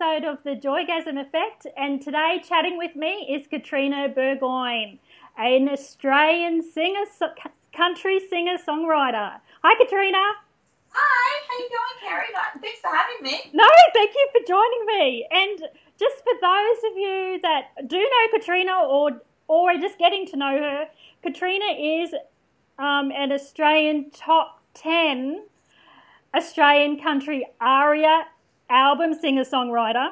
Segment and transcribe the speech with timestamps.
[0.00, 4.98] episode of the Joygasm Effect, and today chatting with me is Katrina Burgoyne,
[5.36, 7.04] an Australian singer,
[7.74, 9.40] country singer songwriter.
[9.62, 10.22] Hi, Katrina.
[10.92, 12.60] Hi, how you going, Kerrie?
[12.62, 13.50] Thanks for having me.
[13.52, 15.26] No, thank you for joining me.
[15.30, 15.58] And
[15.98, 20.36] just for those of you that do know Katrina or or are just getting to
[20.36, 20.88] know her,
[21.22, 22.14] Katrina is
[22.78, 25.42] um, an Australian top ten
[26.34, 28.24] Australian country aria
[28.70, 30.10] album singer songwriter.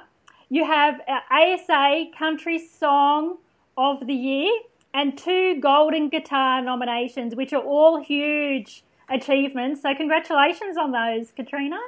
[0.51, 3.39] You have ASA Country Song
[3.77, 4.53] of the Year
[4.93, 9.83] and two Golden Guitar nominations, which are all huge achievements.
[9.83, 11.79] So, congratulations on those, Katrina.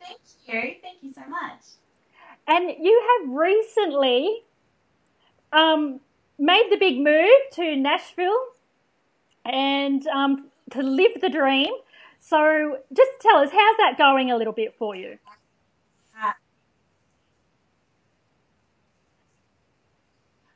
[0.00, 0.74] Thank you.
[0.82, 1.60] Thank you so much.
[2.46, 4.42] And you have recently
[5.52, 6.00] um,
[6.38, 8.38] made the big move to Nashville
[9.44, 11.72] and um, to live the dream.
[12.28, 15.18] So just tell us, how's that going a little bit for you?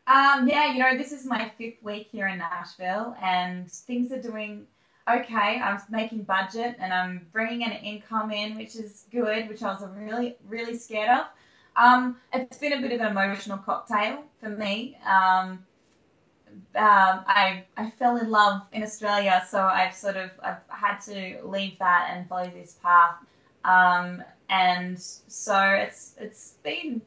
[0.07, 4.21] Um, yeah, you know, this is my fifth week here in Nashville, and things are
[4.21, 4.67] doing
[5.11, 5.61] okay.
[5.63, 9.83] I'm making budget, and I'm bringing an income in, which is good, which I was
[9.97, 11.27] really, really scared of.
[11.77, 14.99] Um, it's been a bit of an emotional cocktail for me.
[15.07, 15.65] Um,
[16.75, 21.39] um, I I fell in love in Australia, so I've sort of I've had to
[21.45, 23.17] leave that and follow this path.
[23.65, 27.03] Um, and so it's it's been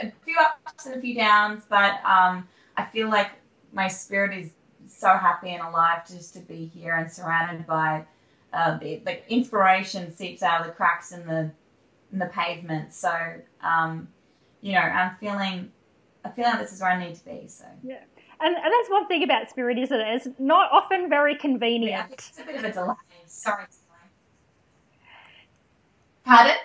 [0.00, 3.30] a few ups and a few downs, but um, I feel like
[3.72, 4.50] my spirit is
[4.88, 8.04] so happy and alive just to be here and surrounded by
[8.52, 11.50] uh, the like inspiration seeps out of the cracks in the
[12.12, 12.92] in the pavement.
[12.92, 13.12] So
[13.62, 14.08] um,
[14.60, 15.70] you know, I'm feeling
[16.24, 17.46] I feel like this is where I need to be.
[17.48, 18.00] So yeah.
[18.44, 20.06] And, and that's one thing about Spirit, isn't it?
[20.06, 22.10] It's not often very convenient.
[22.10, 22.94] Yeah, it's a bit of a delay.
[23.26, 23.64] Sorry.
[26.26, 26.56] Pardon?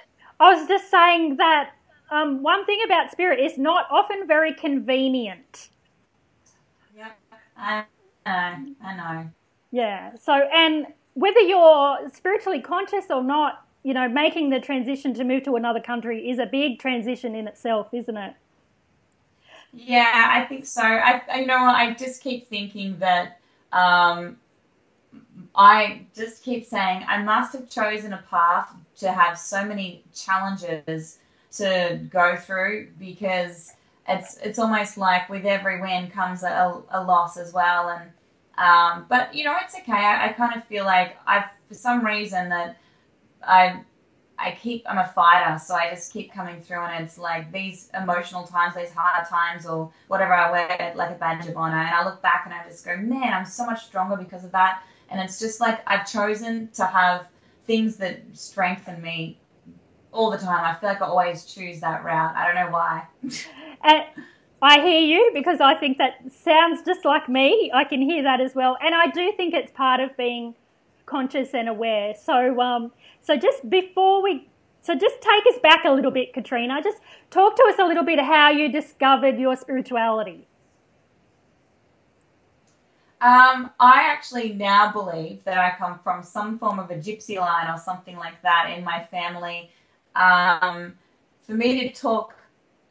[0.41, 1.71] I was just saying that
[2.11, 5.69] um, one thing about Spirit is not often very convenient.
[6.97, 7.11] Yeah,
[7.55, 7.85] I
[8.25, 8.75] know.
[8.83, 9.29] I know.
[9.71, 10.15] Yeah.
[10.15, 15.43] So, and whether you're spiritually conscious or not, you know, making the transition to move
[15.43, 18.33] to another country is a big transition in itself, isn't it?
[19.71, 20.81] Yeah, I think so.
[20.81, 23.39] I, you know, I just keep thinking that
[23.71, 24.37] um,
[25.55, 31.19] I just keep saying I must have chosen a path to have so many challenges
[31.53, 33.73] to go through because
[34.07, 37.89] it's it's almost like with every win comes a, a loss as well.
[37.89, 38.11] And
[38.57, 39.91] um, but you know, it's okay.
[39.93, 42.77] I, I kind of feel like I've for some reason that
[43.43, 43.81] I
[44.39, 47.89] I keep I'm a fighter, so I just keep coming through, and it's like these
[47.93, 51.93] emotional times, these hard times, or whatever I wear like a badge of honor, and
[51.93, 54.81] I look back and I just go, man, I'm so much stronger because of that,
[55.09, 57.27] and it's just like I've chosen to have
[57.67, 59.37] things that strengthen me
[60.11, 60.63] all the time.
[60.63, 62.35] I feel like I always choose that route.
[62.35, 63.05] I don't know why.
[63.83, 64.03] and
[64.61, 67.71] I hear you because I think that sounds just like me.
[67.73, 70.55] I can hear that as well, and I do think it's part of being
[71.09, 72.13] conscious and aware.
[72.15, 74.47] So, um, so just before we,
[74.81, 76.81] so just take us back a little bit, Katrina.
[76.83, 76.99] Just
[77.29, 80.47] talk to us a little bit of how you discovered your spirituality.
[83.21, 87.69] Um, I actually now believe that I come from some form of a gypsy line
[87.69, 89.71] or something like that in my family.
[90.15, 90.93] Um,
[91.45, 92.33] for me to talk,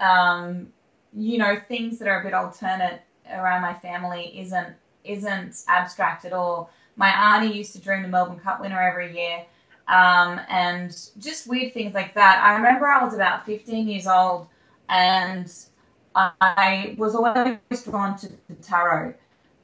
[0.01, 0.69] um,
[1.15, 4.75] you know, things that are a bit alternate around my family isn't
[5.05, 6.71] isn't abstract at all.
[6.99, 9.47] My auntie used to dream the Melbourne Cup winner every year,
[9.89, 12.43] um, and just weird things like that.
[12.45, 14.49] I remember I was about 15 years old,
[14.91, 15.51] and
[16.15, 19.15] I was always drawn to the tarot,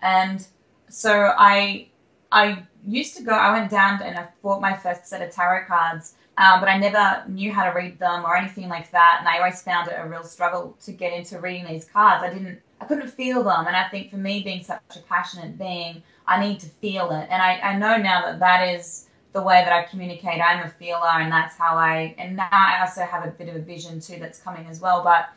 [0.00, 0.46] and
[0.88, 1.88] so I
[2.32, 3.32] I used to go.
[3.32, 6.14] I went down and I bought my first set of tarot cards.
[6.36, 9.38] Um, but I never knew how to read them or anything like that, and I
[9.38, 12.24] always found it a real struggle to get into reading these cards.
[12.24, 15.58] I didn't, I couldn't feel them, and I think for me, being such a passionate
[15.58, 17.28] being, I need to feel it.
[17.30, 20.40] And I, I know now that that is the way that I communicate.
[20.40, 22.14] I'm a feeler, and that's how I.
[22.18, 25.02] And now I also have a bit of a vision too that's coming as well.
[25.02, 25.30] But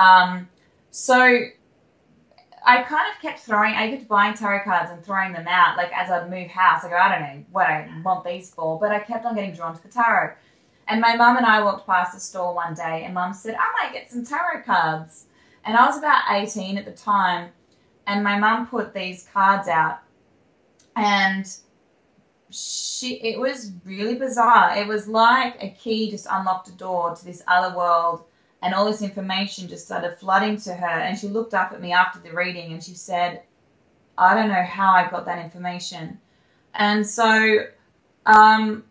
[0.00, 0.48] um,
[0.92, 1.16] so
[2.64, 3.74] I kind of kept throwing.
[3.74, 6.84] I kept buying tarot cards and throwing them out, like as I'd move house.
[6.84, 9.54] I go, I don't know what I want these for, but I kept on getting
[9.54, 10.34] drawn to the tarot.
[10.86, 13.82] And my mum and I walked past the store one day, and mum said, I
[13.82, 15.26] might get some tarot cards.
[15.64, 17.50] And I was about 18 at the time,
[18.06, 20.00] and my mum put these cards out
[20.96, 21.46] and
[22.50, 24.76] she it was really bizarre.
[24.76, 28.24] It was like a key just unlocked a door to this other world
[28.62, 31.92] and all this information just started flooding to her and she looked up at me
[31.92, 33.42] after the reading and she said,
[34.18, 36.20] I don't know how I got that information.
[36.74, 37.66] And so
[38.26, 38.84] um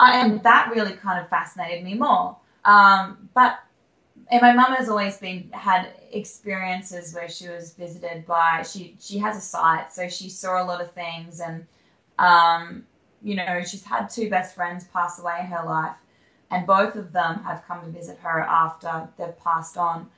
[0.00, 2.36] I, and that really kind of fascinated me more.
[2.64, 3.58] um, but
[4.30, 9.18] and my mum has always been had experiences where she was visited by she she
[9.18, 11.66] has a sight, so she saw a lot of things, and
[12.18, 12.84] um,
[13.22, 15.96] you know she's had two best friends pass away in her life,
[16.50, 20.08] and both of them have come to visit her after they've passed on.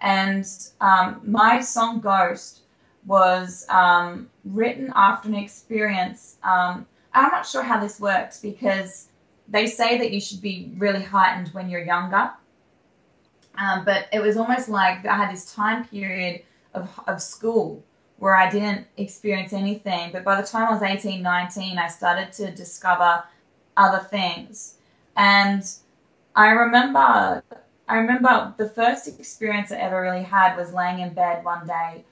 [0.00, 0.46] And
[0.80, 2.60] um, my song Ghost
[3.06, 6.36] was um, written after an experience.
[6.42, 9.08] Um, I'm not sure how this works because
[9.48, 12.30] they say that you should be really heightened when you're younger.
[13.58, 16.42] Um, but it was almost like I had this time period
[16.74, 17.82] of, of school
[18.18, 20.10] where I didn't experience anything.
[20.12, 23.24] But by the time I was 18, 19, I started to discover
[23.76, 24.76] other things.
[25.16, 25.62] And
[26.34, 27.42] I remember,
[27.88, 32.04] I remember the first experience I ever really had was laying in bed one day,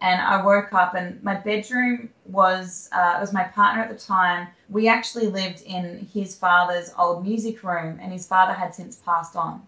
[0.00, 3.98] and I woke up, and my bedroom was uh, it was my partner at the
[3.98, 4.48] time.
[4.68, 9.36] We actually lived in his father's old music room, and his father had since passed
[9.36, 9.62] on.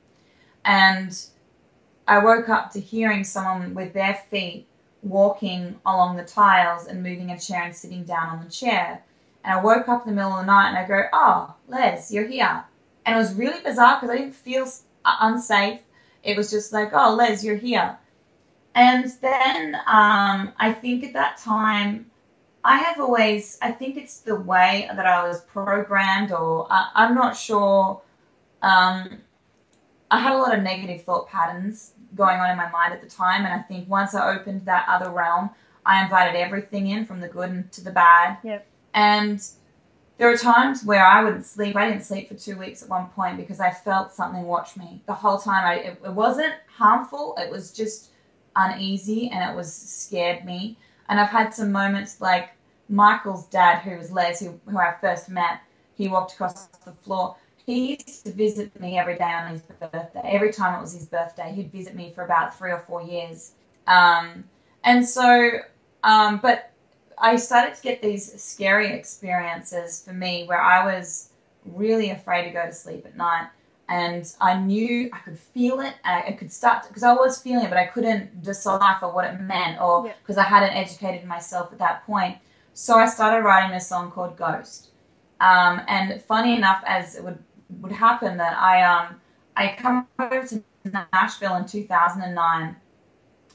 [0.65, 1.19] And
[2.07, 4.67] I woke up to hearing someone with their feet
[5.03, 9.03] walking along the tiles and moving a chair and sitting down on the chair.
[9.45, 12.13] And I woke up in the middle of the night and I go, Oh, Les,
[12.13, 12.65] you're here
[13.05, 14.67] and it was really bizarre because I didn't feel
[15.05, 15.81] uh, unsafe.
[16.23, 17.99] It was just like, oh, Les, you're here.
[18.75, 22.07] And then um, I think at that time,
[22.65, 27.15] I have always, I think it's the way that I was programmed, or uh, I'm
[27.15, 28.01] not sure.
[28.63, 29.19] Um,
[30.13, 33.09] I had a lot of negative thought patterns going on in my mind at the
[33.09, 35.49] time, and I think once I opened that other realm,
[35.87, 38.37] I invited everything in from the good to the bad.
[38.45, 38.67] Yep.
[38.93, 39.43] And
[40.19, 41.75] there were times where I wouldn't sleep.
[41.77, 45.03] I didn't sleep for two weeks at one point because I felt something watch me
[45.07, 45.65] the whole time.
[45.65, 47.35] I, it, it wasn't harmful.
[47.39, 48.11] It was just
[48.55, 50.77] uneasy and it was scared me.
[51.09, 52.51] And I've had some moments like
[52.91, 55.61] Michael's dad, who was Les, who, who I first met.
[55.95, 57.37] He walked across the floor.
[57.67, 60.21] He used to visit me every day on his birthday.
[60.25, 63.53] Every time it was his birthday, he'd visit me for about three or four years.
[63.87, 64.45] Um,
[64.83, 65.59] and so,
[66.03, 66.73] um, but
[67.19, 71.31] I started to get these scary experiences for me where I was
[71.65, 73.49] really afraid to go to sleep at night.
[73.89, 75.95] And I knew I could feel it.
[76.05, 79.81] I could start because I was feeling it, but I couldn't decipher what it meant,
[79.81, 80.45] or because yeah.
[80.45, 82.39] I hadn't educated myself at that point.
[82.75, 84.89] So I started writing a song called Ghost.
[85.41, 87.39] Um, and funny enough, as it would
[87.81, 89.21] would happen, that I um
[89.57, 90.63] I come over to
[91.13, 92.77] Nashville in 2009,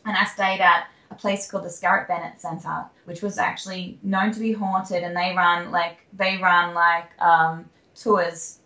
[0.06, 4.32] and I stayed at a place called the Scarritt Bennett Center, which was actually known
[4.32, 8.60] to be haunted, and they run like they run like um, tours,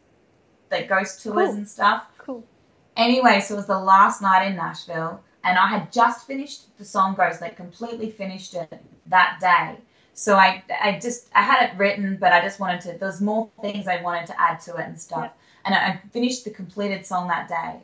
[0.71, 1.55] like ghost tours cool.
[1.55, 2.05] and stuff.
[2.17, 2.43] Cool.
[2.97, 6.85] Anyway, so it was the last night in Nashville, and I had just finished the
[6.85, 9.81] song Ghost, like completely finished it that day.
[10.13, 12.97] So I, I just, I had it written, but I just wanted to.
[12.99, 15.23] there's more things I wanted to add to it and stuff.
[15.23, 15.37] Yep.
[15.65, 17.81] And I finished the completed song that day.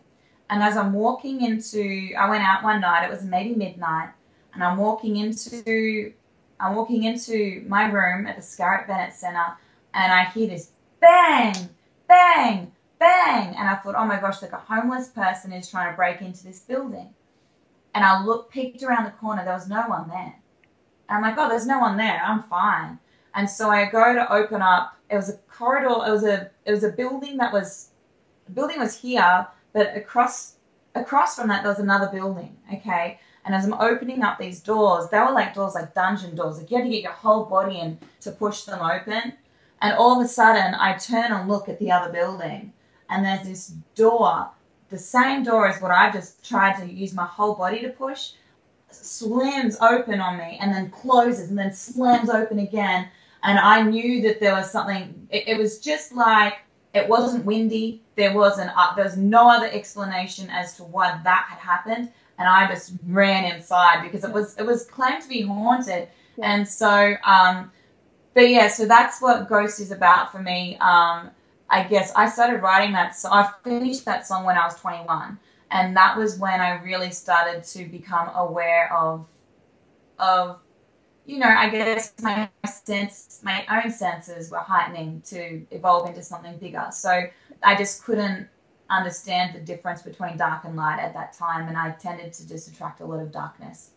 [0.49, 3.05] And as I'm walking into, I went out one night.
[3.05, 4.09] It was maybe midnight,
[4.53, 6.13] and I'm walking into
[6.59, 9.55] I'm walking into my room at the Scarritt Bennett Center
[9.93, 11.69] and I hear this bang,
[12.07, 13.55] bang, bang.
[13.55, 16.43] And I thought, oh my gosh, like a homeless person is trying to break into
[16.43, 17.13] this building.
[17.93, 20.35] And I looked, peeked around the corner, there was no one there.
[21.09, 22.99] I'm like, oh, there's no one there, I'm fine.
[23.35, 26.71] And so I go to open up, it was a corridor, it was a it
[26.71, 27.89] was a building that was
[28.45, 30.55] the building was here, but across
[30.95, 33.19] across from that there was another building, okay?
[33.45, 36.57] And as I'm opening up these doors, they were like doors like dungeon doors.
[36.57, 39.33] Like you had to get your whole body in to push them open.
[39.81, 42.73] And all of a sudden, I turn and look at the other building,
[43.09, 44.49] and there's this door,
[44.89, 48.31] the same door as what I've just tried to use my whole body to push,
[48.89, 53.07] slams open on me, and then closes, and then slams open again.
[53.43, 55.27] And I knew that there was something.
[55.29, 56.59] It, it was just like
[56.93, 58.01] it wasn't windy.
[58.15, 62.11] There was an uh, there was no other explanation as to why that had happened
[62.37, 66.53] and I just ran inside because it was it was claimed to be haunted, yeah.
[66.53, 67.71] and so um,
[68.33, 70.77] but yeah, so that's what Ghost is about for me.
[70.79, 71.31] Um,
[71.69, 73.31] I guess I started writing that song.
[73.33, 75.37] I finished that song when I was 21,
[75.71, 79.25] and that was when I really started to become aware of
[80.19, 80.59] of
[81.27, 86.57] you know, I guess my sense, my own senses were heightening to evolve into something
[86.57, 86.87] bigger.
[86.91, 87.23] So
[87.61, 88.47] I just couldn't
[88.89, 92.69] understand the difference between dark and light at that time, and I tended to just
[92.69, 93.91] attract a lot of darkness.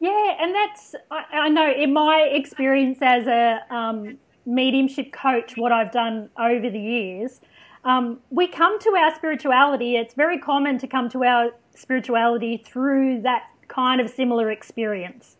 [0.00, 5.70] Yeah, and that's I, I know in my experience as a um, mediumship coach, what
[5.70, 7.40] I've done over the years,
[7.84, 9.96] um, we come to our spirituality.
[9.96, 15.36] It's very common to come to our spirituality through that kind of similar experience.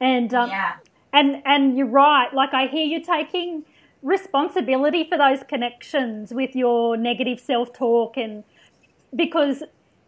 [0.00, 0.74] And um, yeah.
[1.12, 2.32] and and you're right.
[2.32, 3.64] Like I hear you taking
[4.02, 8.44] responsibility for those connections with your negative self talk and
[9.14, 9.62] because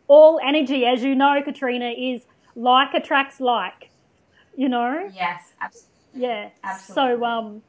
[0.07, 3.91] all energy, as you know, Katrina, is like attracts like.
[4.57, 5.11] You know.
[5.13, 5.91] Yes, absolutely.
[6.15, 6.49] Yeah.
[6.63, 7.19] Absolutely.
[7.19, 7.63] So um.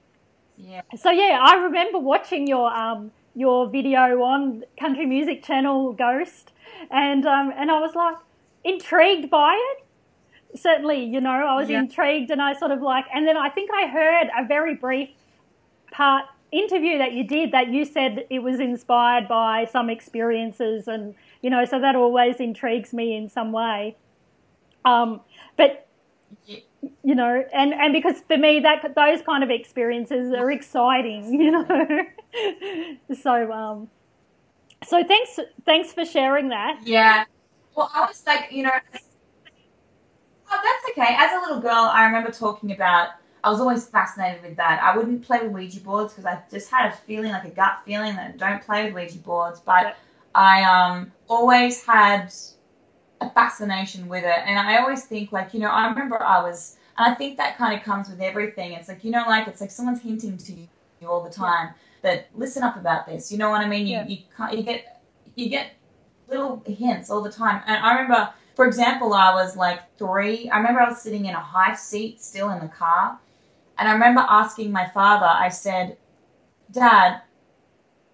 [0.58, 0.82] Yeah.
[0.98, 6.52] So yeah, I remember watching your um your video on Country Music Channel Ghost,
[6.90, 8.16] and um and I was like
[8.64, 10.60] intrigued by it.
[10.60, 11.80] Certainly, you know, I was Yeah.
[11.82, 15.10] intrigued, and I sort of like, and then I think I heard a very brief
[15.92, 21.16] part interview that you did that you said it was inspired by some experiences, and
[21.42, 23.98] you know, so that always intrigues me in some way.
[24.86, 25.22] Um,
[25.58, 25.88] but
[27.04, 31.52] you know, and and because for me that those kind of experiences are exciting, you
[31.52, 32.06] know.
[33.22, 33.90] so um,
[34.84, 36.80] so thanks thanks for sharing that.
[36.84, 37.26] Yeah.
[37.76, 38.72] Well, I was like, you know,
[40.52, 41.16] oh, that's okay.
[41.18, 43.10] As a little girl, I remember talking about.
[43.44, 44.82] I was always fascinated with that.
[44.82, 47.82] I wouldn't play with Ouija boards because I just had a feeling, like a gut
[47.86, 49.60] feeling, that don't play with Ouija boards.
[49.60, 49.98] But Yep.
[50.34, 52.34] I um always had
[53.22, 56.78] a fascination with it, and I always think like, you know, I remember I was,
[56.98, 58.74] and I think that kind of comes with everything.
[58.74, 60.68] It's like, you know, like it's like someone's hinting to you
[61.08, 61.74] all the time
[62.06, 63.32] that listen up about this.
[63.32, 63.86] You know what I mean?
[63.88, 64.08] You Yeah.
[64.08, 65.02] you can't you get
[65.36, 65.74] you get
[66.28, 67.62] little hints all the time.
[67.68, 70.50] And I remember, for example, I was like three.
[70.50, 73.20] I remember I was sitting in a high seat still in the car.
[73.78, 75.98] And I remember asking my father, I said,
[76.72, 77.22] Dad,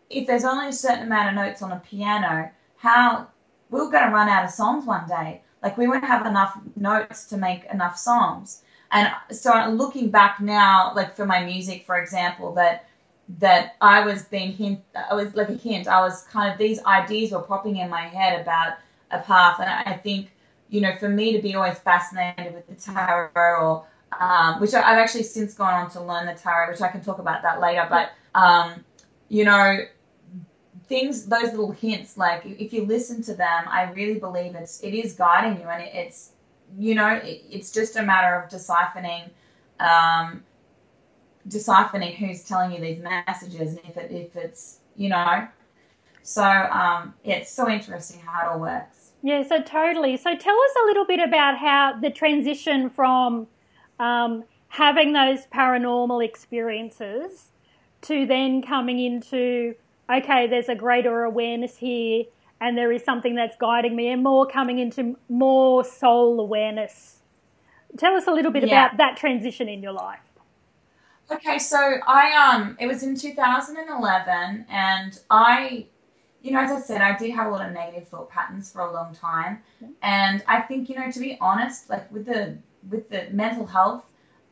[0.09, 3.27] if there's only a certain amount of notes on a piano, how
[3.69, 5.41] we're going to run out of songs one day.
[5.63, 8.63] Like we won't have enough notes to make enough songs.
[8.91, 12.87] And so looking back now, like for my music, for example, that
[13.39, 15.87] that I was being hint, I was like a hint.
[15.87, 18.77] I was kind of these ideas were popping in my head about
[19.11, 20.31] a path, and I think
[20.69, 23.85] you know for me to be always fascinated with the tarot, or
[24.19, 27.19] um, which I've actually since gone on to learn the tarot, which I can talk
[27.19, 27.87] about that later.
[27.89, 28.83] But um,
[29.29, 29.79] you know,
[30.87, 34.93] things those little hints, like if you listen to them, I really believe it's it
[34.93, 36.31] is guiding you, and it, it's
[36.77, 39.29] you know it, it's just a matter of deciphering.
[39.79, 40.43] Um,
[41.47, 45.47] deciphering who's telling you these messages and if it if it's you know
[46.21, 50.17] so um yeah, it's so interesting how it all works Yeah, so totally.
[50.17, 53.47] So tell us a little bit about how the transition from
[53.99, 57.51] um, having those paranormal experiences
[58.03, 59.75] to then coming into,
[60.11, 62.23] okay, there's a greater awareness here
[62.59, 67.21] and there is something that's guiding me, and more coming into more soul awareness.
[67.97, 68.87] Tell us a little bit Yeah.
[68.87, 70.19] about that transition in your life.
[71.31, 75.85] Okay so i um it was in 2011 and i
[76.41, 78.81] you know as i said i did have a lot of negative thought patterns for
[78.81, 79.59] a long time
[80.01, 82.57] and i think you know to be honest like with the
[82.89, 84.03] with the mental health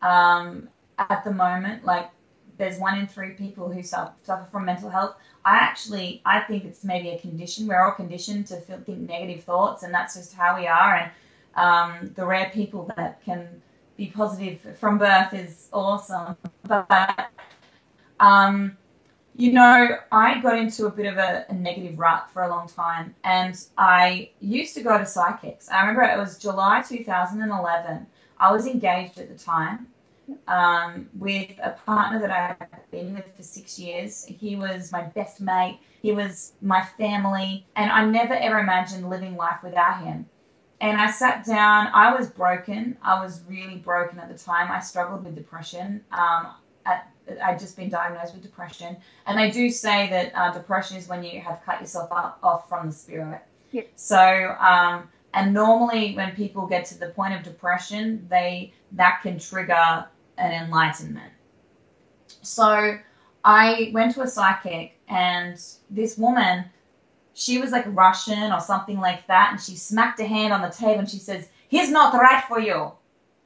[0.01, 2.09] um at the moment like
[2.57, 6.65] there's one in three people who suffer, suffer from mental health I actually I think
[6.65, 7.67] it's maybe a condition.
[7.67, 10.95] We're all conditioned to feel, think negative thoughts, and that's just how we are.
[10.95, 11.11] And
[11.55, 13.61] um, the rare people that can
[13.97, 16.37] be positive from birth is awesome.
[16.69, 17.31] But
[18.19, 18.77] um,
[19.35, 22.67] you know, I got into a bit of a, a negative rut for a long
[22.67, 25.69] time, and I used to go to psychics.
[25.69, 28.05] I remember it was July 2011.
[28.39, 29.87] I was engaged at the time
[30.47, 34.25] um, with a partner that I had been with for six years.
[34.25, 35.79] He was my best mate.
[36.01, 40.27] He was my family, and I never ever imagined living life without him.
[40.81, 41.87] And I sat down.
[41.93, 42.97] I was broken.
[43.01, 44.71] I was really broken at the time.
[44.71, 46.03] I struggled with depression.
[46.11, 46.53] Um,
[46.85, 47.11] at,
[47.43, 51.23] I'd just been diagnosed with depression, and they do say that uh, depression is when
[51.23, 53.41] you have cut yourself up, off from the spirit.
[53.71, 53.83] Yeah.
[53.95, 59.37] So, um, and normally when people get to the point of depression, they that can
[59.37, 60.07] trigger
[60.37, 61.31] an enlightenment.
[62.41, 62.97] So
[63.43, 66.65] I went to a psychic, and this woman,
[67.39, 70.67] she was like Russian or something like that, and she smacked her hand on the
[70.67, 72.91] table and she says, He's not right for you.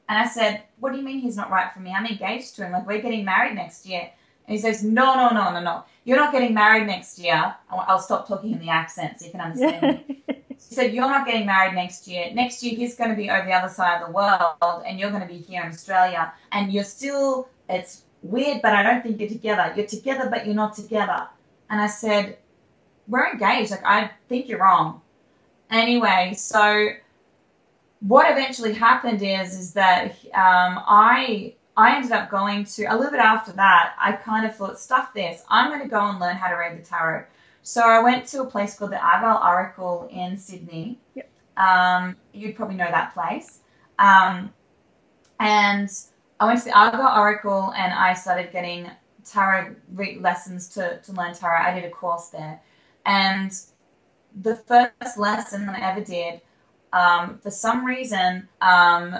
[0.08, 1.92] And I said, What do you mean he's not right for me?
[1.92, 2.72] I'm engaged to him.
[2.72, 4.10] Like, we're getting married next year.
[4.48, 5.84] And he says, No, no, no, no, no.
[6.02, 7.54] You're not getting married next year.
[7.70, 10.24] I'll stop talking in the accent so you can understand me.
[10.48, 12.32] He said, You're not getting married next year.
[12.32, 15.10] Next year, he's going to be over the other side of the world, and you're
[15.10, 16.32] going to be here in Australia.
[16.50, 19.72] And you're still, it's weird, but I don't think you're together.
[19.76, 21.28] You're together, but you're not together.
[21.70, 22.38] And I said,
[23.08, 23.70] We're engaged.
[23.70, 25.00] Like, I think you're wrong.
[25.70, 26.88] Anyway, so
[28.00, 31.54] what eventually happened is, is that um, I.
[31.76, 33.94] I ended up going to a little bit after that.
[33.98, 35.42] I kind of thought, stuff this.
[35.48, 37.24] I'm going to go and learn how to read the tarot.
[37.64, 41.00] So I went to a place called the Argyle Oracle in Sydney.
[41.16, 41.28] Yep.
[41.56, 43.58] Um, you'd probably know that place.
[43.98, 44.52] Um,
[45.40, 45.90] and
[46.38, 48.88] I went to the Argyle Oracle and I started getting
[49.24, 51.60] tarot re- lessons to, to learn tarot.
[51.60, 52.60] I did a course there.
[53.06, 53.52] And
[54.40, 56.40] the first lesson that I ever did,
[56.92, 59.16] um, for some reason, um,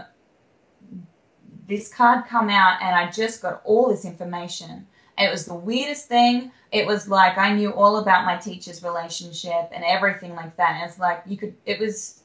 [1.66, 4.86] this card come out and I just got all this information.
[5.16, 6.50] It was the weirdest thing.
[6.72, 10.80] It was like I knew all about my teacher's relationship and everything like that.
[10.80, 12.22] And it's like you could, it was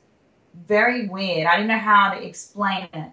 [0.67, 1.45] very weird.
[1.45, 3.11] I didn't know how to explain it.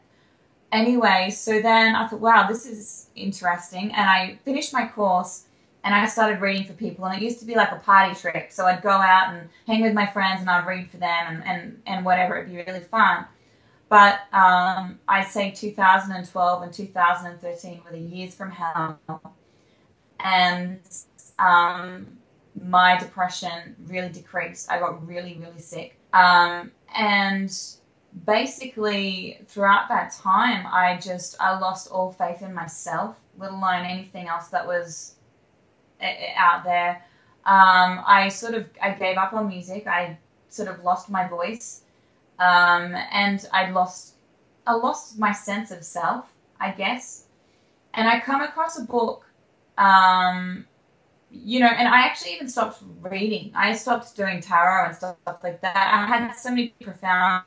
[0.73, 3.93] Anyway, so then I thought, wow, this is interesting.
[3.93, 5.46] And I finished my course
[5.87, 7.05] and I started reading for people.
[7.05, 8.51] And it used to be like a party trick.
[8.51, 11.45] So I'd go out and hang with my friends and I'd read for them and,
[11.45, 12.37] and, and whatever.
[12.37, 13.25] It'd be really fun.
[13.89, 18.99] But um, I'd say 2012 and 2013 were the years from hell.
[20.19, 20.81] And
[21.39, 22.09] um,
[22.61, 24.69] my depression really decreased.
[24.69, 25.97] I got really, really sick.
[26.13, 27.57] Um, and
[28.25, 34.27] basically, throughout that time, I just I lost all faith in myself, let alone anything
[34.27, 35.16] else that was
[36.37, 37.05] out there.
[37.45, 39.87] Um, I sort of I gave up on music.
[39.87, 41.83] I sort of lost my voice,
[42.39, 44.15] um, and I lost
[44.67, 46.27] I lost my sense of self,
[46.61, 47.25] I guess.
[47.95, 49.25] And I come across a book
[49.79, 50.67] um,
[51.31, 53.53] you know, and I actually even stopped reading.
[53.55, 55.77] I stopped doing tarot and stuff like that.
[55.77, 57.45] I had so many profound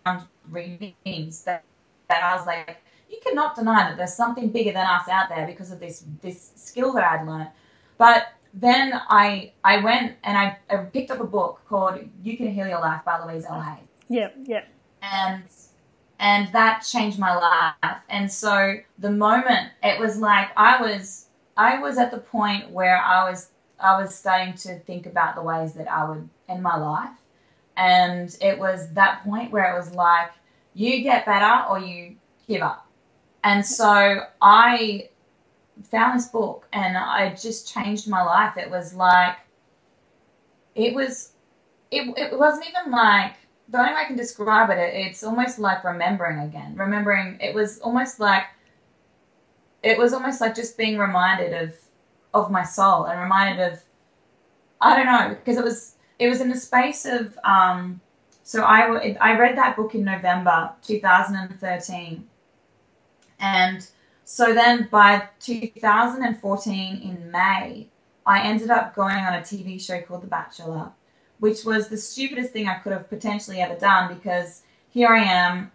[0.50, 1.64] readings that,
[2.10, 2.78] that I was like,
[3.10, 6.52] you cannot deny that there's something bigger than us out there because of this this
[6.56, 7.50] skill that I'd learned.
[7.98, 8.28] But
[8.62, 12.68] then I I went and I, I picked up a book called You Can Heal
[12.68, 13.62] Your Life by Louise L.
[13.62, 13.80] Hay.
[14.10, 14.66] Yeah, yeah.
[15.02, 15.44] And
[16.20, 17.98] and that changed my life.
[18.10, 22.98] And so the moment it was like I was I was at the point where
[22.98, 26.76] I was I was starting to think about the ways that I would end my
[26.76, 27.16] life,
[27.78, 30.32] and it was that point where it was like
[30.74, 32.16] you get better or you
[32.48, 32.86] give up.
[33.44, 35.10] And so I
[35.84, 38.58] found this book and I just changed my life.
[38.58, 39.38] It was like
[40.76, 41.34] it was
[41.92, 43.34] it, it wasn't even like
[43.70, 46.76] the only way I can describe it, it's almost like remembering again.
[46.76, 48.44] Remembering it was almost like
[49.84, 51.76] it was almost like just being reminded of
[52.34, 53.80] of my soul and reminded of
[54.82, 58.02] I don't know because it was it was in the space of um,
[58.44, 62.28] so I I read that book in November 2013
[63.40, 63.88] and
[64.30, 67.88] so then by 2014 in May
[68.26, 70.92] I ended up going on a TV show called The Bachelor
[71.40, 75.72] which was the stupidest thing I could have potentially ever done because here I am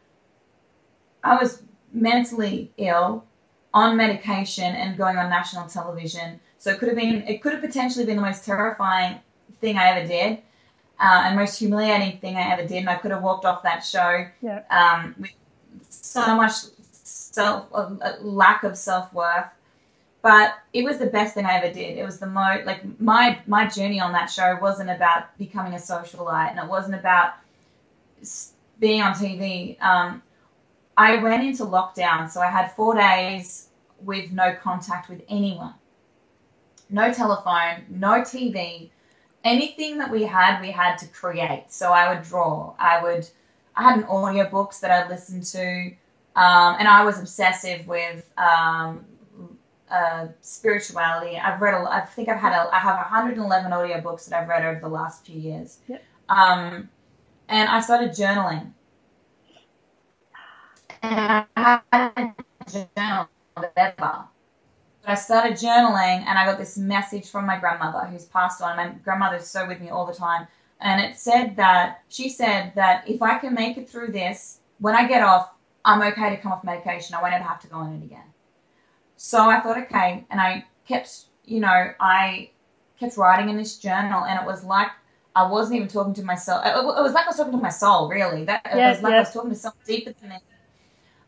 [1.25, 1.63] I was
[1.93, 3.25] mentally ill
[3.73, 6.39] on medication and going on national television.
[6.59, 9.19] So it could have been, it could have potentially been the most terrifying
[9.61, 10.39] thing I ever did,
[11.01, 12.79] uh, and most humiliating thing I ever did.
[12.79, 14.63] And I could have walked off that show yeah.
[14.71, 15.33] um, with
[15.89, 16.53] so much
[17.35, 19.47] self, a lack of self worth.
[20.23, 21.99] But it was the best thing I ever did.
[21.99, 25.77] It was the most like my my journey on that show wasn't about becoming a
[25.77, 27.35] socialite, and it wasn't about
[28.79, 29.81] being on TV.
[29.83, 30.23] Um,
[30.97, 33.69] I went into lockdown, so I had four days
[34.01, 35.75] with no contact with anyone.
[36.89, 38.91] No telephone, no TV.
[39.43, 41.65] Anything that we had, we had to create.
[41.69, 42.75] So I would draw.
[42.79, 43.29] I would.
[43.77, 45.95] I had an audio books that I'd listen to,
[46.37, 49.05] um, and I was obsessive with um,
[49.91, 51.37] uh, spirituality.
[51.37, 51.75] I've read.
[51.75, 52.53] A, I think I've had.
[52.53, 55.79] A, I have 111 audio books that I've read over the last few years.
[55.89, 56.03] Yep.
[56.29, 56.89] Um,
[57.49, 58.73] and I started journaling
[61.05, 63.29] and I had a journal
[63.77, 63.95] ever.
[63.97, 68.77] But I started journaling and I got this message from my grandmother who's passed on.
[68.77, 70.47] My grandmother's so with me all the time.
[70.81, 74.95] And it said that, she said that if I can make it through this, when
[74.95, 75.54] I get off,
[75.85, 77.15] I'm okay to come off medication.
[77.15, 78.27] I won't ever have to go on it again.
[79.17, 80.25] So I thought, okay.
[80.31, 82.51] And I kept, you know, I
[82.99, 84.89] kept writing in this journal and it was like
[85.37, 86.65] I wasn't even talking to myself.
[86.65, 88.45] It, was like I was talking to my soul, really.
[88.45, 89.15] That it was like.
[89.15, 90.37] I was talking to someone deeper than me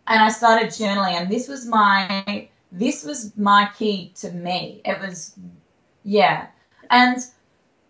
[0.09, 4.81] and I started journaling, and this was my this was my key to me.
[4.85, 5.39] It was,
[6.05, 6.47] yeah,
[6.91, 7.19] and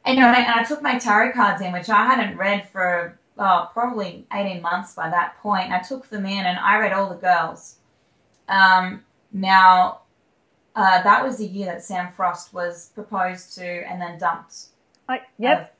[0.04, 3.15] and, you know, and I took my tarot cards in, which I hadn't read for
[3.38, 5.72] oh, probably eighteen months by that point.
[5.72, 7.76] I took them in, and I read all the girls.
[8.48, 10.02] Um, now,
[10.74, 14.66] uh, that was the year that Sam Frost was proposed to and then dumped.
[15.08, 15.76] I, yep.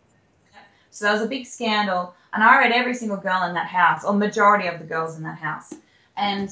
[0.52, 0.58] Uh,
[0.90, 4.04] so there was a big scandal, and I read every single girl in that house,
[4.04, 5.74] or majority of the girls in that house.
[6.16, 6.50] And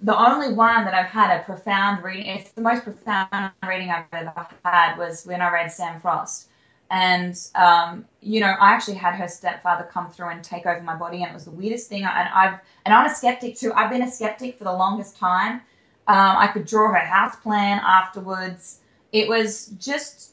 [0.00, 4.06] the only one that I've had a profound reading, it's the most profound reading I've
[4.12, 6.48] ever had, was when I read Sam Frost.
[6.92, 10.94] And, um, you know, I actually had her stepfather come through and take over my
[10.94, 12.02] body, and it was the weirdest thing.
[12.02, 13.72] And I've, and I'm a skeptic too.
[13.72, 15.62] I've been a skeptic for the longest time.
[16.06, 18.80] Um, I could draw her house plan afterwards.
[19.10, 20.32] It was just,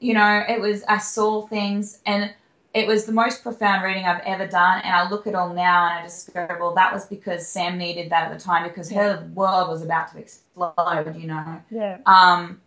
[0.00, 2.34] you know, it was, I saw things, and
[2.74, 4.82] it was the most profound reading I've ever done.
[4.82, 7.78] And I look at all now and I just go, well, that was because Sam
[7.78, 11.60] needed that at the time because her world was about to explode, you know.
[11.70, 11.98] Yeah.
[12.06, 12.60] Um,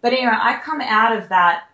[0.00, 1.64] but anyway, I come out of that.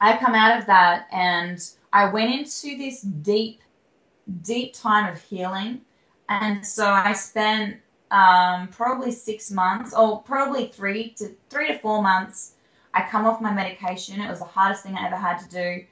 [0.00, 1.58] I come out of that and
[1.92, 3.60] I went into this deep,
[4.42, 5.80] deep time of healing.
[6.28, 7.78] And so I spent
[8.10, 12.54] um, probably six months, or probably three to three to four months.
[12.94, 14.20] I come off my medication.
[14.20, 15.84] It was the hardest thing I ever had to do,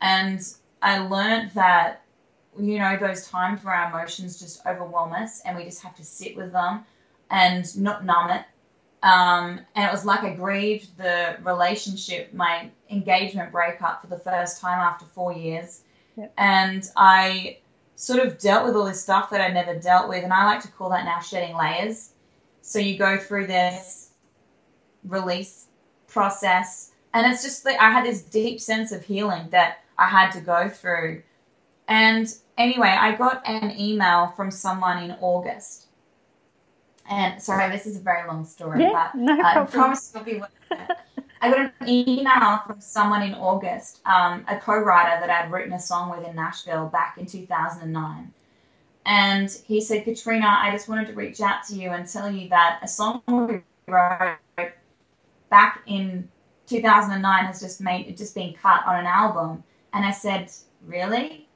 [0.00, 0.40] and
[0.82, 2.02] I learned that
[2.58, 6.04] you know those times where our emotions just overwhelm us, and we just have to
[6.04, 6.84] sit with them
[7.30, 8.44] and not numb it.
[9.02, 14.60] Um, and it was like I grieved the relationship, my engagement breakup for the first
[14.60, 15.82] time after four years,
[16.16, 16.32] Yep.
[16.38, 17.58] and I
[17.96, 20.60] sort of dealt with all this stuff that I never dealt with, and I like
[20.62, 22.12] to call that now shedding layers.
[22.60, 24.10] So you go through this
[25.04, 25.66] release
[26.06, 30.30] process, and it's just like I had this deep sense of healing that I had
[30.32, 31.22] to go through.
[31.88, 35.86] And anyway, I got an email from someone in August.
[37.10, 40.38] And sorry, this is a very long story, Yeah, but no I promise it'll be
[40.38, 40.96] worth it.
[41.40, 45.80] I got an email from someone in August, um, a co-writer that I'd written a
[45.80, 48.32] song with in Nashville back in 2009.
[49.04, 52.48] And he said, Katrina, I just wanted to reach out to you and tell you
[52.50, 53.60] that a song we
[53.92, 54.38] wrote
[55.50, 56.28] back in
[56.68, 59.64] 2009 has just made just been cut on an album.
[59.92, 60.50] And I said,
[60.86, 61.48] really?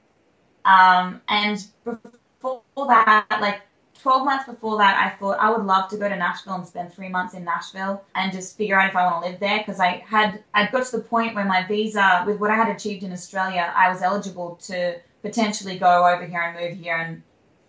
[0.65, 3.63] Um, and before that, like
[4.03, 6.93] 12 months before that, I thought I would love to go to Nashville and spend
[6.93, 9.81] three months in Nashville and just figure out if I want to live there because
[9.81, 13.03] I had I'd got to the point where my visa, with what I had achieved
[13.03, 17.23] in Australia, I was eligible to potentially go over here and move here and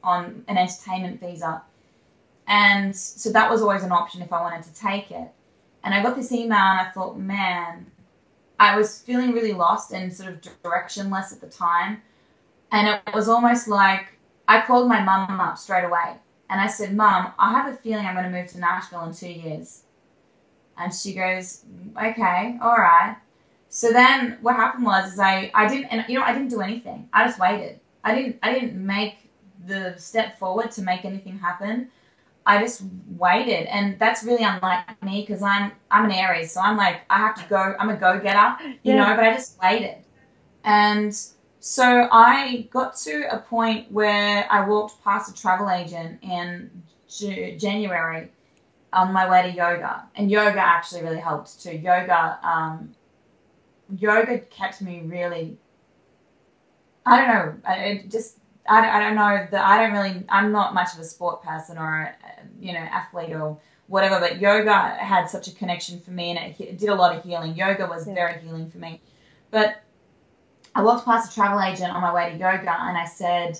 [0.04, 1.62] on an entertainment visa.
[2.48, 5.30] And so that was always an option if I wanted to take it.
[5.84, 7.86] And I got this email and I thought, man,
[8.60, 12.02] I was feeling really lost and sort of directionless at the time.
[12.72, 14.17] And it was almost like
[14.48, 16.18] I called my mum up straight away
[16.50, 19.14] and I said, Mum, I have a feeling I'm going to move to Nashville in
[19.14, 19.84] two years.
[20.78, 21.66] And she goes,
[21.98, 23.18] Okay, all right.
[23.70, 26.62] So then what happened was is I, I didn't and you know I didn't do
[26.62, 27.10] anything.
[27.14, 27.80] I just waited.
[28.04, 29.32] I didn't I didn't make
[29.66, 31.90] the step forward to make anything happen.
[32.46, 32.84] I just
[33.18, 37.18] waited, and that's really unlike me because I'm I'm an Aries, so I'm like I
[37.18, 37.76] have to go.
[37.80, 38.96] I'm a go getter, you Yeah.
[38.96, 39.16] know.
[39.16, 39.98] But I just waited,
[40.64, 41.14] and
[41.68, 46.72] so I got to a point where I walked past a travel agent in
[47.10, 48.32] January
[48.94, 51.74] on my way to yoga, and yoga actually really helped too.
[51.76, 52.96] Yoga, um,
[53.98, 55.58] yoga kept me really.
[57.06, 57.74] I don't know.
[57.74, 58.38] It just
[58.70, 61.44] I don't, I don't know that I don't really I'm not much of a sport
[61.44, 62.16] person or a,
[62.62, 66.62] you know athlete or whatever but yoga had such a connection for me and it,
[66.62, 68.16] it did a lot of healing yoga was Yeah.
[68.16, 69.00] very healing for me
[69.52, 69.82] but
[70.78, 73.60] I walked past a travel agent on my way to yoga and I said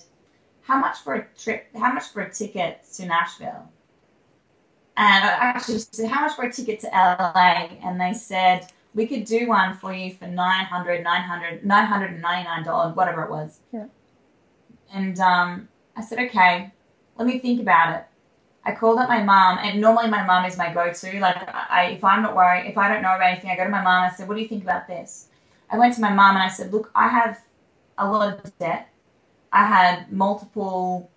[0.62, 3.68] how much for a trip how much for a ticket to Nashville
[4.98, 9.08] and I actually said how much for a ticket to LA and they said we
[9.08, 13.86] could do one for you for $900, $900 999 dollars whatever it was Yeah.
[14.94, 16.72] and um, I said, okay,
[17.18, 18.06] let me think about it.
[18.64, 21.20] I called up my mom, and normally my mom is my go-to.
[21.20, 23.70] Like, I, if I'm not worried, if I don't know about anything, I go to
[23.70, 24.04] my mom.
[24.04, 25.30] And I said, what do you think about this?
[25.70, 27.42] I went to my mom and I said, look, I have
[27.98, 28.90] a lot of debt.
[29.52, 31.10] I had multiple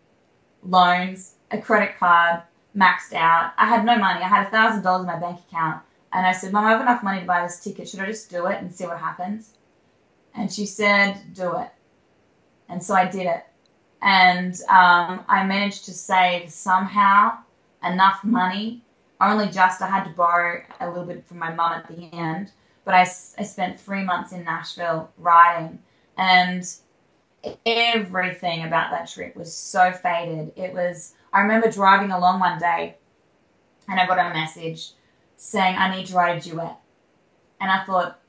[0.62, 2.42] loans, a credit card
[2.76, 3.52] maxed out.
[3.58, 4.22] I had no money.
[4.22, 5.82] I had a thousand dollars in my bank account,
[6.12, 7.88] and I said, Mom, I have enough money to buy this ticket.
[7.88, 9.54] Should I just do it and see what happens?
[10.34, 11.70] And she said, do it.
[12.68, 13.44] And so I did it
[14.02, 17.38] and um, I managed to save somehow
[17.84, 18.82] enough money.
[19.20, 22.52] Only just I had to borrow a little bit from my mum at the end,
[22.84, 25.78] but I, I spent three months in Nashville writing,
[26.16, 26.64] and
[27.66, 30.52] everything about that trip was so faded.
[30.56, 31.14] It was.
[31.32, 32.96] I remember driving along one day,
[33.88, 34.92] and I got a message
[35.36, 36.78] saying I need to write a duet,
[37.60, 38.20] and I thought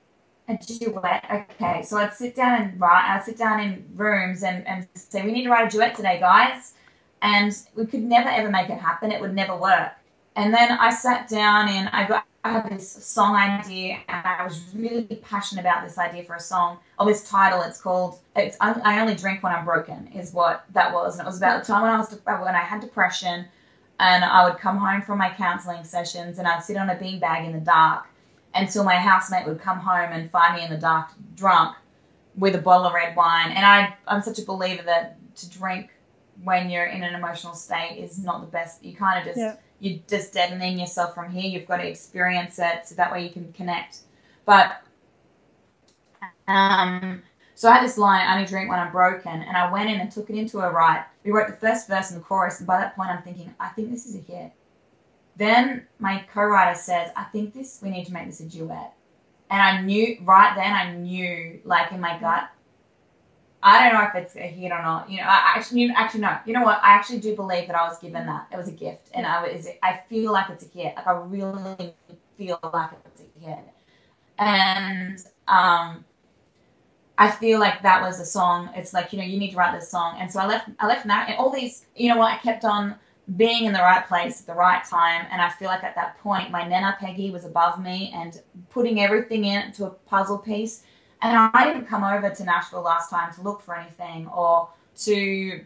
[0.47, 1.47] a duet.
[1.51, 3.09] Okay, so I'd sit down and write.
[3.09, 6.19] I'd sit down in rooms and, and say, we need to write a duet today,
[6.19, 6.73] guys.
[7.21, 9.11] And we could never ever make it happen.
[9.11, 9.91] It would never work.
[10.35, 14.43] And then I sat down and I got I had this song idea, and I
[14.43, 16.79] was really passionate about this idea for a song.
[16.97, 20.93] Or this title, it's called "It's I Only Drink When I'm Broken," is what that
[20.93, 23.45] was, and it was about the time when I was when I had depression,
[23.99, 27.45] and I would come home from my counselling sessions, and I'd sit on a beanbag
[27.45, 28.07] in the dark,
[28.55, 31.75] until my housemate would come home and find me in the dark, drunk,
[32.35, 33.51] with a bottle of red wine.
[33.51, 35.91] And I, I'm such a believer that to drink
[36.43, 38.83] when you're in an emotional state is not the best.
[38.83, 39.57] You kind of just.
[39.81, 41.49] You're just deadening yourself from here.
[41.49, 43.99] You've got to experience it so that way you can connect.
[44.45, 44.83] But
[46.47, 47.23] um,
[47.61, 49.99] So I had this line, I only drink when I'm broken, and I went in
[49.99, 51.05] and took it into a write.
[51.23, 53.69] We wrote the first verse and the chorus, and by that point I'm thinking, I
[53.69, 54.51] think this is a hit.
[55.35, 58.93] Then my co-writer says, I think this we need to make this a duet.
[59.51, 62.49] And I knew right then I knew like in my gut,
[63.63, 65.09] I don't know if it's a hit or not.
[65.09, 66.37] You know, I actually, actually no.
[66.45, 66.79] You know what?
[66.81, 68.47] I actually do believe that I was given that.
[68.51, 69.67] It was a gift, and I was.
[69.83, 70.95] I feel like it's a hit.
[70.95, 71.93] Like I really
[72.37, 73.59] feel like it's a hit,
[74.39, 76.03] and um,
[77.17, 78.71] I feel like that was a song.
[78.75, 80.69] It's like you know you need to write this song, and so I left.
[80.79, 81.85] I left that, and all these.
[81.95, 82.31] You know what?
[82.31, 82.95] I kept on
[83.37, 86.17] being in the right place at the right time, and I feel like at that
[86.17, 90.83] point my nana Peggy was above me and putting everything into a puzzle piece
[91.21, 94.69] and I didn't come over to Nashville last time to look for anything or
[95.03, 95.61] to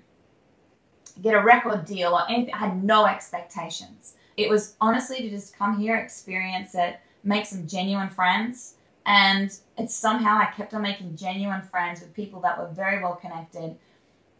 [1.21, 2.53] get a record deal or anything.
[2.53, 4.15] I had no expectations.
[4.37, 8.75] It was honestly to just come here, experience it, make some genuine friends.
[9.05, 13.15] And it's somehow I kept on making genuine friends with people that were very well
[13.15, 13.77] connected.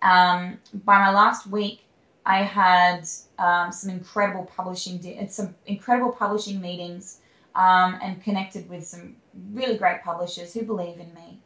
[0.01, 1.85] Um, by my last week,
[2.25, 7.19] I had um, some incredible publishing, de- some incredible publishing meetings
[7.53, 9.15] um, and connected with some
[9.51, 11.39] really great publishers who believe in me.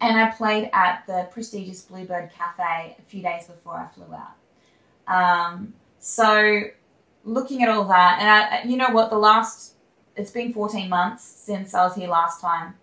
[0.00, 4.34] And I played at the prestigious Bluebird Cafe a few days before I flew out.
[5.06, 6.62] Um, so,
[7.24, 9.74] looking at all that, and I, you know what, the last,
[10.16, 12.74] it's been 14 months since I was here last time,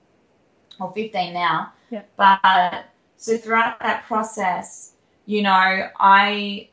[0.79, 1.73] or 15 now.
[1.89, 2.03] Yeah.
[2.15, 2.85] But
[3.17, 4.93] so throughout that process,
[5.25, 6.69] you know, I,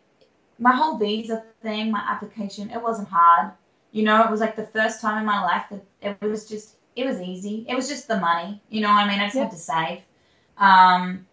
[0.59, 3.53] my whole visa thing, my application, it wasn't hard.
[3.91, 6.76] You know, it was like the first time in my life that it was just,
[6.97, 7.65] it was easy.
[7.69, 8.61] It was just the money.
[8.71, 9.21] You know I mean?
[9.21, 10.01] I just had to save.
[10.57, 11.27] Um,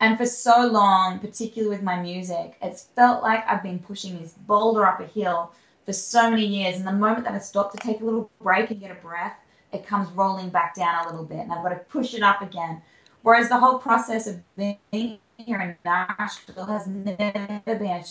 [0.00, 4.32] and for so long, particularly with my music, it's felt like I've been pushing this
[4.32, 5.52] boulder up a hill
[5.86, 6.76] for so many years.
[6.76, 9.36] And the moment that I stop to take a little break and get a breath,
[9.72, 11.38] it comes rolling back down a little bit.
[11.38, 12.82] And I've got to push it up again.
[13.22, 18.04] Whereas the whole process of being here in Nashville has never been a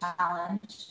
[0.00, 0.86] challenge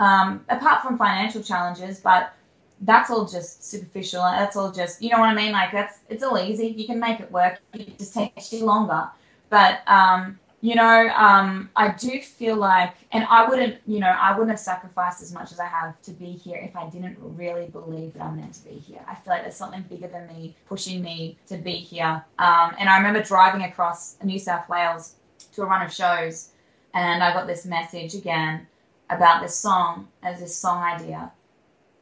[0.00, 2.32] um, apart from financial challenges, but
[2.80, 4.22] that's all just superficial.
[4.22, 5.52] That's all just, you know what I mean?
[5.52, 6.68] Like that's, it's all easy.
[6.68, 7.60] You can make it work.
[7.74, 9.08] It just takes you longer.
[9.50, 14.32] But, um, you know, um, I do feel like, and I wouldn't, you know, I
[14.32, 17.66] wouldn't have sacrificed as much as I have to be here if I didn't really
[17.68, 19.00] believe that I'm meant to be here.
[19.08, 22.22] I feel like there's something bigger than me pushing me to be here.
[22.38, 25.14] Um, and I remember driving across New South Wales
[25.54, 26.50] to a run of shows,
[26.92, 28.66] and I got this message again
[29.08, 31.32] about this song as this song idea.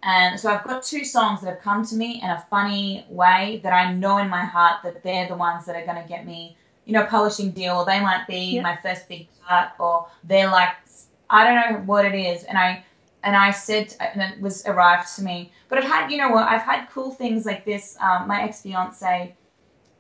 [0.09, 3.61] And so I've got two songs that have come to me in a funny way
[3.63, 6.25] that I know in my heart that they're the ones that are going to get
[6.25, 10.51] me, you know, publishing deal, or they might be my first big cut, or they're
[10.51, 10.71] like,
[11.29, 12.45] I don't know what it is.
[12.45, 12.83] And I,
[13.23, 15.53] and I said, and it was arrived to me.
[15.69, 17.99] But I've had, you know what, I've had cool things like this.
[18.01, 19.37] Um, my ex fiance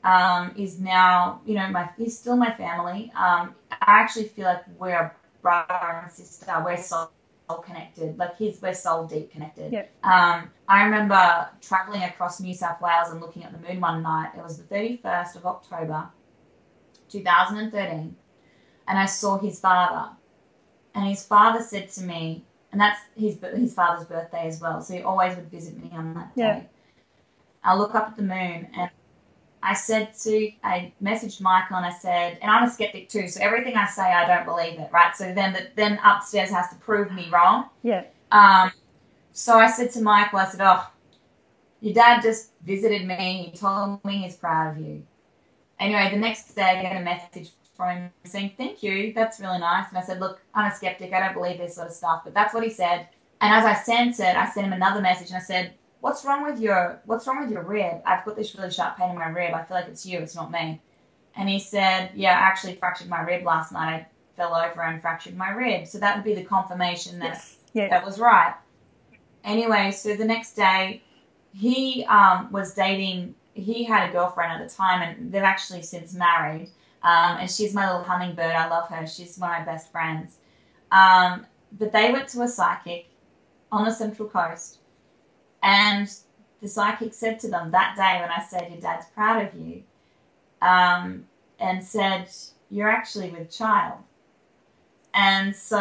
[0.05, 3.12] um, is now, you know, my he's still my family.
[3.14, 6.62] Um, I actually feel like we're a brother and sister.
[6.64, 7.11] We're soul
[7.57, 8.19] connected.
[8.19, 9.73] Like his, we're soul deep connected.
[9.73, 9.87] Yeah.
[10.05, 14.33] Um, I remember traveling across New South Wales and looking at the moon one night.
[14.37, 16.09] It was the thirty first of October,
[17.09, 18.17] two thousand and thirteen,
[18.87, 20.11] and I saw his father,
[20.95, 24.83] and his father said to me, and that's his his father's birthday as well.
[24.83, 26.43] So he always would visit me on that day.
[26.43, 26.63] Yeah.
[27.65, 28.91] I look up at the moon and
[29.68, 33.38] I said to, I messaged Michael and I said, and I'm a skeptic too, so
[33.42, 35.14] everything I say, I don't believe it, right?
[35.14, 37.66] So then, the, then upstairs has to prove me wrong.
[37.83, 38.04] Yeah.
[38.33, 38.72] Um,
[39.33, 40.87] so I said to Michael, I said, oh,
[41.83, 43.50] your dad just visited me.
[43.50, 45.02] He told me he's proud of you.
[45.78, 49.59] Anyway, the next day I get a message from him saying, thank you, that's really
[49.59, 49.90] nice.
[49.90, 51.12] And I said, look, I'm a skeptic.
[51.12, 53.09] I don't believe this sort of stuff, but that's what he said.
[53.42, 56.45] And as I sent it, I sent him another message and I said, what's wrong
[56.45, 58.01] with your what's wrong with your rib?
[58.07, 59.55] I've got this really sharp pain in my rib.
[59.55, 60.81] I feel like it's you, it's not me.
[61.37, 63.95] And he said, Yeah, I actually fractured my rib last night.
[63.95, 64.07] I
[64.37, 65.87] fell over and fractured my rib.
[65.87, 67.57] So that would be the confirmation that Yes.
[67.73, 67.89] Yeah.
[67.89, 68.55] that was right.
[69.45, 71.03] Anyway, so the next day
[71.55, 76.15] he um, was dating he had a girlfriend at the time and they've actually since
[76.15, 76.71] married.
[77.03, 78.53] Um, and she's my little hummingbird.
[78.53, 79.07] I love her.
[79.07, 80.39] She's one of my best friends.
[80.91, 83.09] Um, but they went to a psychic
[83.71, 84.79] on the Central Coast
[85.62, 86.11] and
[86.61, 89.83] the psychic said to them that day when I said, Your dad's proud of you,
[90.62, 91.25] um,
[91.59, 92.29] and said,
[92.71, 93.99] You're actually with child.
[95.14, 95.79] And so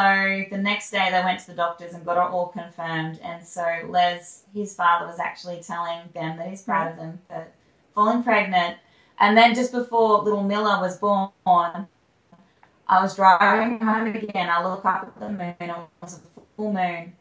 [0.50, 3.20] the next day they went to the doctors and got it all confirmed.
[3.22, 7.48] And so Les, his father, was actually telling them that he's proud of them for
[7.94, 8.78] falling pregnant.
[9.20, 14.50] And then just before little Miller was born, I was driving home again.
[14.50, 15.56] I look up at the moon.
[15.60, 16.22] It was a
[16.56, 17.14] full moon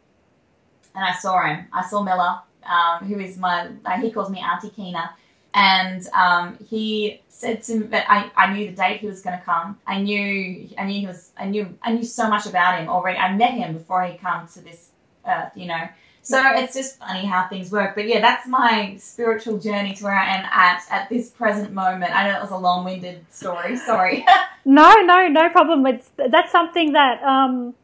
[0.97, 1.67] and I saw him.
[1.73, 5.15] I saw Miller, um, who is my, uh, he calls me Auntie Keena.
[5.55, 9.39] and um, he said to me that I, I knew the date he was going
[9.39, 9.79] to come.
[9.87, 13.19] I knew I knew he was I knew I knew so much about him already.
[13.19, 14.89] I met him before he come to this
[15.27, 15.89] earth, you know.
[16.23, 17.95] So it's just funny how things work.
[17.95, 22.13] But yeah, that's my spiritual journey to where I am at at this present moment.
[22.17, 23.77] I know it was a long-winded story.
[23.77, 24.27] Sorry.
[24.65, 25.87] no, no, no problem.
[25.87, 27.75] It's that's something that um,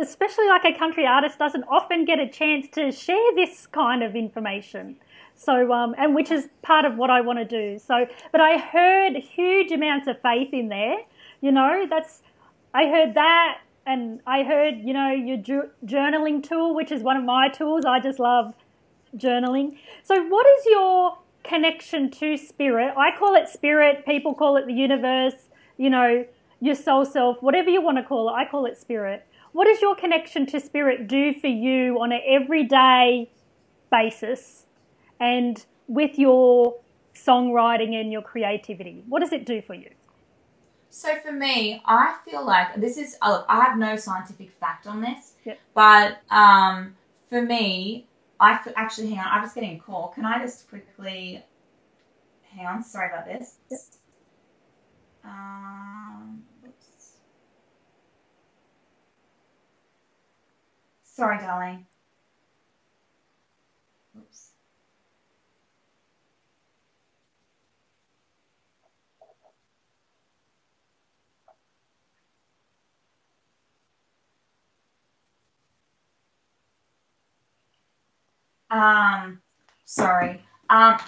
[0.00, 4.16] especially like a country artist doesn't often get a chance to share this kind of
[4.16, 4.96] information.
[5.34, 7.78] So, um, and which is part of what I want to do.
[7.78, 10.98] So, but I heard huge amounts of faith in there.
[11.40, 12.22] You know, that's,
[12.74, 17.24] I heard that, and I heard, you know, your journaling tool, which is one of
[17.24, 17.84] my tools.
[17.84, 18.54] I just love
[19.16, 19.78] journaling.
[20.02, 22.94] So, what is your connection to spirit?
[22.96, 26.26] I call it spirit, people call it the universe, you know,
[26.60, 28.32] your soul self, whatever you want to call it.
[28.32, 29.24] I call it spirit.
[29.52, 33.30] What does your connection to spirit do for you on an everyday
[33.90, 34.64] basis?
[35.20, 36.76] and with your
[37.14, 39.04] songwriting and your creativity?
[39.08, 39.90] What does it do for you?
[40.90, 43.16] So for me, I feel like this is.
[43.22, 45.58] Oh, I have no scientific fact on this, yep.
[45.74, 46.96] but um,
[47.28, 48.06] for me,
[48.40, 49.26] I actually hang on.
[49.28, 50.08] I'm just getting a call.
[50.08, 51.44] Can I just quickly
[52.42, 52.82] hang on?
[52.82, 53.56] Sorry about this.
[53.70, 53.80] Yep.
[55.24, 57.16] Um, oops.
[61.18, 61.84] Sorry, darling.
[64.18, 64.50] Oops.
[78.70, 79.40] Um,
[79.84, 80.42] sorry.
[80.70, 80.98] Um,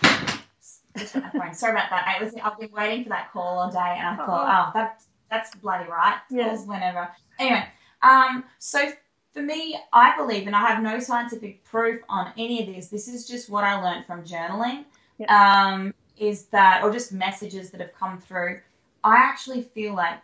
[0.97, 2.17] sorry about that.
[2.21, 5.03] I was I've been waiting for that call all day, and I thought, oh, that
[5.31, 6.19] that's bloody right.
[6.31, 6.57] Yeah.
[6.59, 7.09] Whenever.
[7.39, 7.65] Anyway,
[8.03, 8.91] um, so
[9.33, 12.89] for me, I believe, and I have no scientific proof on any of this.
[12.89, 14.85] This is just what I learned from journaling.
[15.19, 15.73] Yeah.
[15.73, 18.61] Um, is that, or just messages that have come through.
[19.03, 20.19] I actually feel like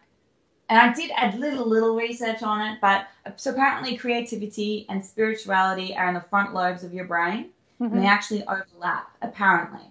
[0.69, 5.97] and I did a little little research on it, but so apparently creativity and spirituality
[5.97, 7.85] are in the front lobes of your brain, mm-hmm.
[7.85, 9.87] and they actually overlap apparently.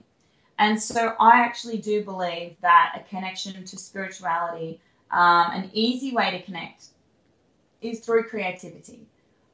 [0.60, 4.80] And so I actually do believe that a connection to spirituality,
[5.12, 6.88] um, an easy way to connect,
[7.82, 9.08] is through creativity,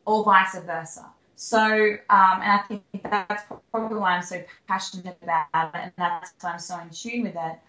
[0.06, 1.06] or vice versa.
[1.36, 6.34] So, um, and I think that's probably why I'm so passionate about it, and that's
[6.42, 7.60] why I'm so in tune with it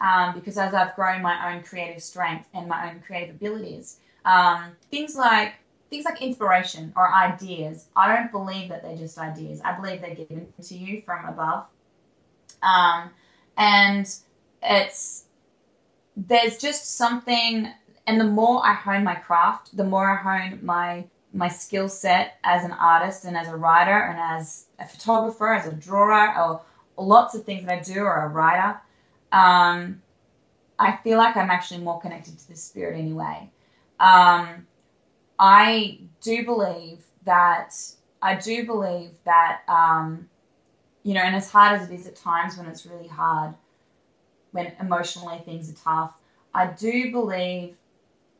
[0.00, 4.72] um, because as I've grown my own creative strength and my own creative abilities, um,
[4.90, 5.54] things like
[5.90, 9.60] things like inspiration or ideas, I don't believe that they're just ideas.
[9.64, 11.66] I believe they're given to you from above,
[12.62, 13.10] um,
[13.56, 14.06] and
[14.62, 15.24] it's
[16.16, 17.72] there's just something.
[18.08, 22.38] And the more I hone my craft, the more I hone my my skill set
[22.42, 26.62] as an artist and as a writer and as a photographer, as a drawer, or
[26.96, 28.80] lots of things that I do, or a writer
[29.32, 30.02] um,
[30.78, 33.50] I feel like I'm actually more connected to the spirit anyway.
[34.00, 34.66] Um,
[35.38, 37.74] I do believe that
[38.22, 40.28] I do believe that um,
[41.02, 43.54] you know, and as hard as it is at times when it's really hard,
[44.52, 46.14] when emotionally things are tough,
[46.54, 47.76] I do believe,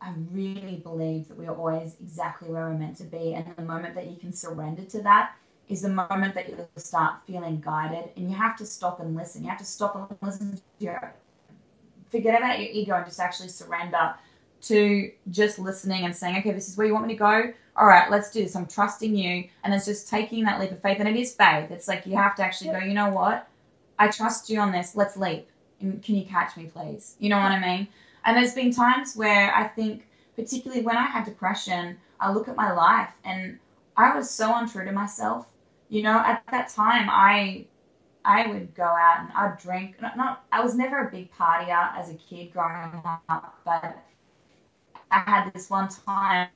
[0.01, 3.63] I really believe that we are always exactly where we're meant to be, and the
[3.63, 5.33] moment that you can surrender to that
[5.69, 9.43] is the moment that you'll start feeling guided and you have to stop and listen.
[9.43, 11.15] You have to stop and listen to your
[12.11, 14.15] forget about your ego and just actually surrender
[14.61, 17.53] to just listening and saying, okay, this is where you want me to go.
[17.77, 18.57] All right, let's do this.
[18.57, 19.49] I'm trusting you.
[19.63, 20.99] And it's just taking that leap of faith.
[20.99, 21.71] And it is faith.
[21.71, 23.47] It's like you have to actually go, you know what?
[23.99, 24.97] I trust you on this.
[24.97, 25.49] Let's leap.
[25.81, 27.15] And can you catch me, please?
[27.21, 27.89] You know what I mean?
[28.25, 32.57] And there's been times where I think, particularly when I had depression, I look at
[32.57, 33.59] my life and
[33.97, 35.47] I was so untrue to myself
[35.89, 37.67] you know, at that time, I
[38.25, 40.01] I would go out and I'd drink.
[40.01, 43.99] Not, not I was never a big partier as a kid growing up, but
[45.11, 46.49] I had this one time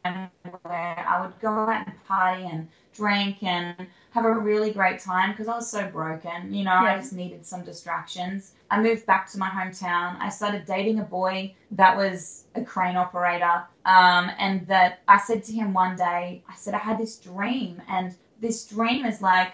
[0.62, 5.30] where I would go out and party and drink and have a really great time
[5.30, 6.52] because I was so broken.
[6.52, 6.94] You know, yeah.
[6.94, 8.52] I just needed some distractions.
[8.72, 10.16] I moved back to my hometown.
[10.18, 13.64] I started dating a boy that was a crane operator.
[13.84, 17.82] Um, and that I said to him one day, I said, I had this dream
[17.86, 19.52] and this dream is like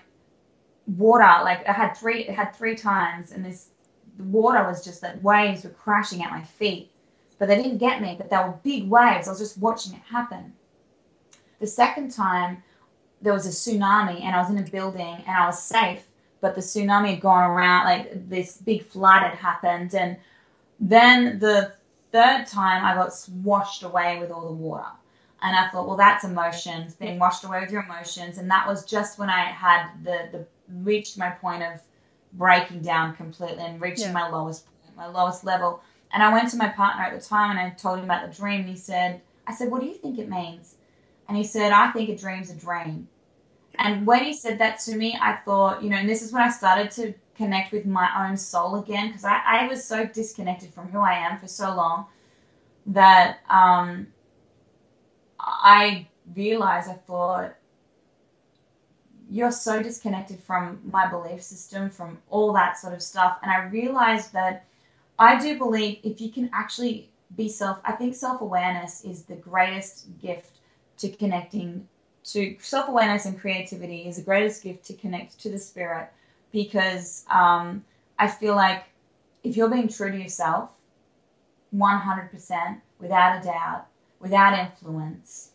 [0.97, 1.43] water.
[1.43, 3.69] Like I had three, it had three times, and this
[4.19, 6.91] water was just that waves were crashing at my feet,
[7.39, 8.15] but they didn't get me.
[8.17, 9.29] But they were big waves.
[9.29, 10.53] I was just watching it happen.
[11.61, 12.63] The second time,
[13.21, 16.07] there was a tsunami, and I was in a building, and I was safe.
[16.41, 20.17] But the tsunami had gone around, like this big flood had happened, and
[20.81, 21.73] then the
[22.13, 23.13] third time, I got
[23.43, 24.87] washed away with all the water.
[25.41, 28.39] And I thought, well, that's emotions, being washed away with your emotions.
[28.39, 30.47] And that was just when I had the, the
[30.83, 31.81] reached my point of
[32.33, 34.13] breaking down completely and reaching Yeah.
[34.13, 35.81] my lowest point, my lowest level.
[36.13, 38.37] And I went to my partner at the time and I told him about the
[38.37, 38.61] dream.
[38.61, 40.75] And he said, I said, What do you think it means?
[41.29, 43.07] And he said, I think a dream's a dream.
[43.79, 46.43] And when he said that to me, I thought, you know, and this is when
[46.43, 50.75] I started to connect with my own soul again because I, I was so disconnected
[50.75, 52.07] from who I am for so long
[52.87, 54.09] that um,
[55.39, 57.55] I realized, I thought,
[59.31, 63.39] you're so disconnected from my belief system, from all that sort of stuff.
[63.43, 64.65] And I realized that
[65.19, 69.37] I do believe if you can actually be self, I think self awareness is the
[69.37, 70.59] greatest gift
[70.97, 71.87] to connecting
[72.33, 76.11] to self awareness and creativity is the greatest gift to connect to the spirit
[76.53, 77.85] because um,
[78.19, 78.85] I feel like
[79.43, 80.71] if you're being true to yourself,
[81.75, 83.87] 100%, without a doubt,
[84.21, 85.53] without influence,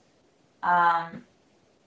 [0.62, 1.24] um,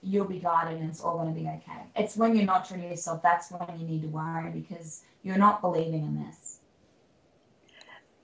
[0.03, 1.81] you'll be guided and it's all going to be okay.
[1.95, 5.37] It's when you're not true to yourself that's when you need to worry because you're
[5.37, 6.59] not believing in this.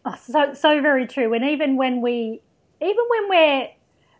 [0.05, 1.33] Oh, so so very true.
[1.33, 2.41] And even when we,
[2.81, 3.69] even when we're,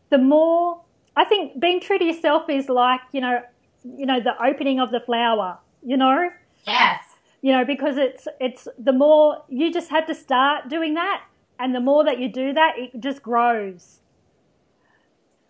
[0.10, 0.82] the more
[1.16, 3.40] I think being true to yourself is like you know,
[3.84, 5.60] you know the opening of the flower.
[5.82, 6.30] You know,
[6.66, 7.04] Yes.
[7.42, 11.22] you know because it's it's the more you just have to start doing that,
[11.60, 14.00] and the more that you do that, it just grows.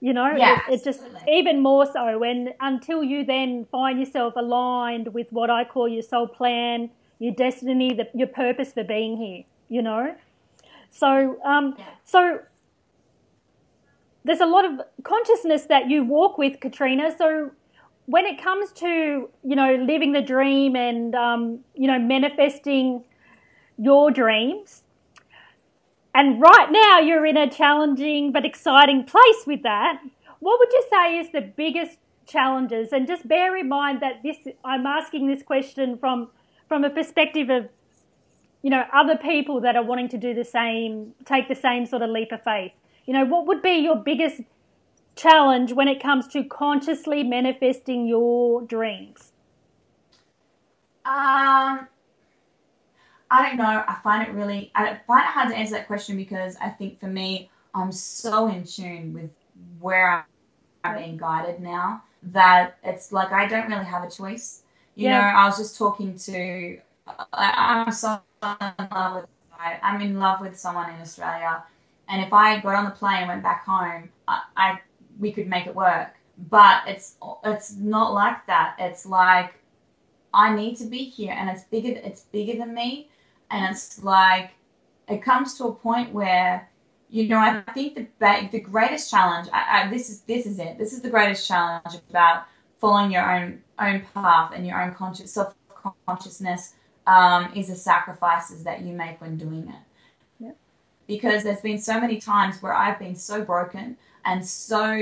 [0.01, 1.34] You know, Yeah, it, it just absolutely.
[1.34, 6.01] even more so when until you then find yourself aligned with what I call your
[6.01, 6.89] soul plan,
[7.20, 9.43] your destiny, the, your purpose for being here.
[9.70, 10.16] You know,
[10.91, 11.86] so um, Yeah.
[12.03, 12.39] so
[14.26, 17.13] there's a lot of consciousness that you walk with, Katrina.
[17.17, 17.51] So
[18.05, 23.03] when it comes to you know living the dream and um, you know manifesting
[23.78, 24.84] your dreams,
[26.13, 30.01] and right now you're in a challenging but exciting place with that.
[30.39, 32.91] What would you say is the biggest challenges?
[32.91, 36.30] And just bear in mind that this I'm asking this question from
[36.67, 37.69] from a perspective of
[38.61, 42.01] you know other people that are wanting to do the same, take the same sort
[42.01, 42.71] of leap of faith.
[43.05, 44.41] You know, what would be your biggest
[45.15, 49.33] challenge when it comes to consciously manifesting your dreams?
[51.05, 51.87] Um,
[53.31, 53.83] I don't know.
[53.87, 56.99] I find it really, I find it hard to answer that question because I think
[56.99, 59.31] for me, I'm so in tune with
[59.79, 60.25] where
[60.83, 64.63] I'm being guided now that it's like I don't really have a choice.
[64.95, 65.09] You Yeah.
[65.09, 66.79] know, I was just talking to,
[67.33, 68.19] I'm so
[68.61, 69.25] in love with,
[69.59, 71.63] I'm in love with someone in Australia,
[72.14, 74.80] and if I got on the plane and went back home, I, I
[75.20, 76.14] we could make it work.
[76.38, 78.76] But it's it's not like that.
[78.78, 79.55] It's like
[80.32, 81.99] I need to be here, and it's bigger.
[82.03, 83.09] It's bigger than me,
[83.49, 84.51] and it's like
[85.09, 86.70] it comes to a point where
[87.09, 89.49] you know I think the the greatest challenge.
[89.51, 90.78] I, I, this is this is it.
[90.78, 92.43] This is the greatest challenge about
[92.80, 95.55] following your own own path and your own conscious self
[96.07, 96.76] consciousness
[97.07, 99.92] um, is the sacrifices that you make when doing it.
[101.07, 104.93] Because there's been so many times where I've been so broken and so,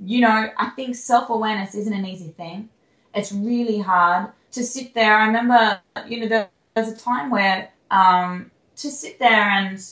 [0.00, 2.68] you know, I think self awareness isn't an easy thing.
[3.14, 5.16] It's really hard to sit there.
[5.16, 9.82] I remember, you know, there was a time where um, to sit there and,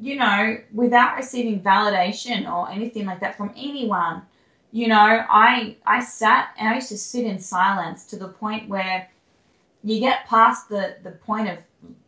[0.00, 4.22] you know, without receiving validation or anything like that from anyone,
[4.72, 8.68] you know, I I sat and I used to sit in silence to the point
[8.68, 9.08] where
[9.86, 11.58] you get past the the point of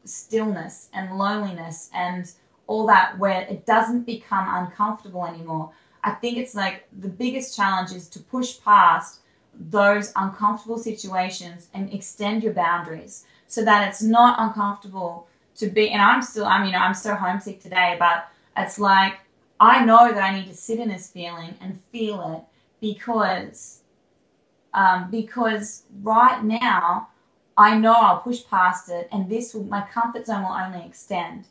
[0.05, 2.33] stillness and loneliness and
[2.67, 5.71] all that where it doesn't become uncomfortable anymore.
[6.03, 9.21] I think it's like the biggest challenge is to push past
[9.55, 16.03] those uncomfortable situations and extend your boundaries so that it's not uncomfortable to be and
[16.03, 19.21] I'm still I mean I'm so homesick today but it's like
[19.61, 22.43] I know that I need to sit in this feeling and feel it
[22.81, 23.83] because
[24.75, 27.09] um, because right now
[27.59, 31.45] I know I'll push past it and this will my comfort zone will only extend.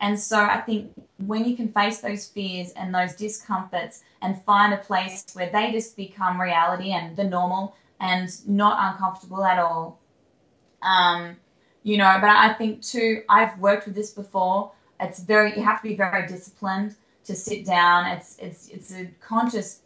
[0.00, 0.92] And so I think
[1.26, 5.72] when you can face those fears and those discomforts and find a place where they
[5.72, 9.98] just become reality and the normal and not uncomfortable at all.
[10.82, 11.36] Um,
[11.82, 14.72] you know, but I think too, I've worked with this before.
[15.00, 18.06] It's very, you have to be very disciplined to sit down.
[18.06, 19.80] It's, it's, it's a conscious,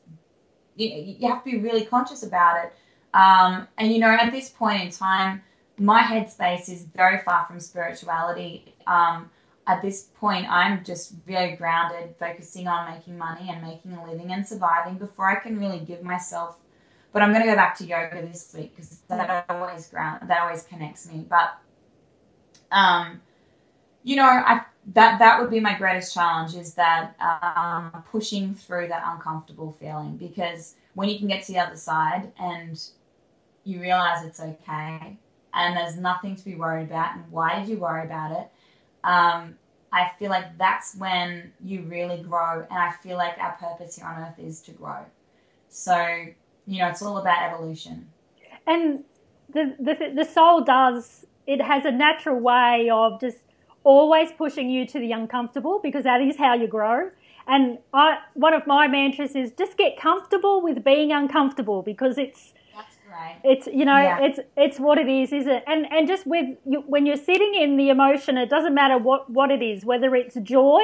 [0.74, 2.72] you, you have to be really conscious about it.
[3.14, 5.42] Um, and you know, at this point in time,
[5.78, 8.74] my headspace is very far from spirituality.
[8.86, 9.30] Um,
[9.66, 14.32] at this point, I'm just very grounded, focusing on making money and making a living
[14.32, 16.56] and surviving before I can really give myself.
[17.12, 20.40] But I'm going to go back to yoga this week because that always ground that
[20.42, 21.24] always connects me.
[21.28, 21.58] But
[22.70, 23.20] um,
[24.02, 24.62] you know, I
[24.94, 30.16] that that would be my greatest challenge is that um, pushing through that uncomfortable feeling
[30.16, 32.88] because when you can get to the other side and
[33.64, 35.18] you realize it's okay
[35.58, 37.16] and there's nothing to be worried about.
[37.16, 38.48] And why did you worry about it?
[39.02, 39.58] Um,
[39.92, 42.60] I feel like that's when you really grow.
[42.60, 45.00] And I feel like our purpose here on earth is to grow.
[45.68, 45.96] So,
[46.66, 48.08] you know, it's all about evolution.
[48.66, 49.04] And
[49.52, 53.38] the, the, the soul does, it has a natural way of just
[53.82, 57.10] always pushing you to the uncomfortable because that is how you grow.
[57.48, 62.52] And I, one of my mantras is just get comfortable with being uncomfortable because it's
[63.10, 63.40] Right.
[63.44, 64.20] It's you know Yeah.
[64.22, 65.64] it's it's what it is, isn't it?
[65.66, 69.30] And and just with you, when you're sitting in the emotion, it doesn't matter what
[69.30, 70.82] what it is, whether it's joy,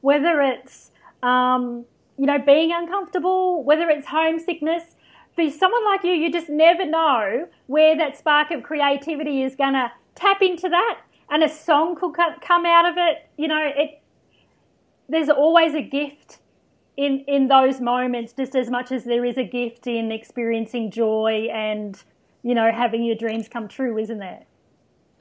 [0.00, 0.90] whether it's
[1.22, 1.84] um,
[2.16, 4.96] you know being uncomfortable, whether it's homesickness.
[5.36, 9.74] For someone like you, you just never know where that spark of creativity is going
[9.74, 11.00] to tap into that,
[11.30, 13.28] and a song could come out of it.
[13.36, 14.00] You know, it.
[15.08, 16.38] There's always a gift
[17.00, 21.48] in in those moments just as much as there is a gift in experiencing joy
[21.52, 22.02] and
[22.42, 24.44] you know having your dreams come true isn't there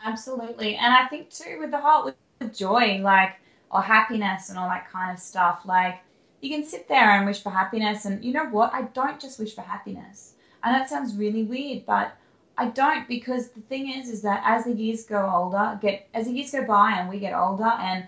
[0.04, 0.76] Absolutely.
[0.76, 3.36] And I think too with the whole with joy, like
[3.72, 6.00] or happiness and all that kind of stuff, like
[6.42, 8.74] you can sit there and wish for happiness and you know what?
[8.74, 10.34] I don't just wish for happiness.
[10.64, 12.14] And that sounds really weird, but
[12.58, 16.26] I don't because the thing is is that as the years go older, get as
[16.26, 18.08] the years go by and we get older and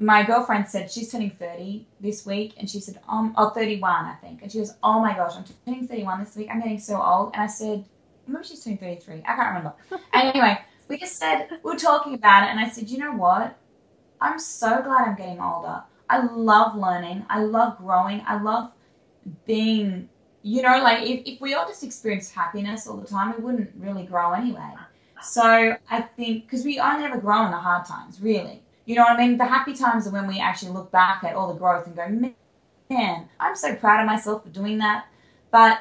[0.00, 4.14] my girlfriend said she's turning 30 this week and she said um oh 31 I
[4.14, 4.42] think.
[4.42, 6.48] And she goes oh my gosh I'm turning 31 this week.
[6.50, 7.32] I'm getting so old.
[7.34, 7.84] And I said
[8.26, 9.74] maybe she's turning 33 I can't remember.
[10.14, 13.56] Anyway we just said we were talking about it and I said you know what?
[14.22, 15.82] I'm so glad I'm getting older.
[16.08, 17.24] I love learning.
[17.28, 18.22] I love growing.
[18.26, 18.72] I love
[19.46, 20.08] being
[20.42, 23.70] you know like if, if we all just experienced happiness all the time we wouldn't
[23.78, 24.72] really grow anyway.
[25.22, 29.02] So I think because we only ever grow in the hard times really you know
[29.02, 29.38] what I mean?
[29.38, 32.08] The happy times are when we actually look back at all the growth and go,
[32.90, 35.06] man, I'm so proud of myself for doing that.
[35.52, 35.78] But,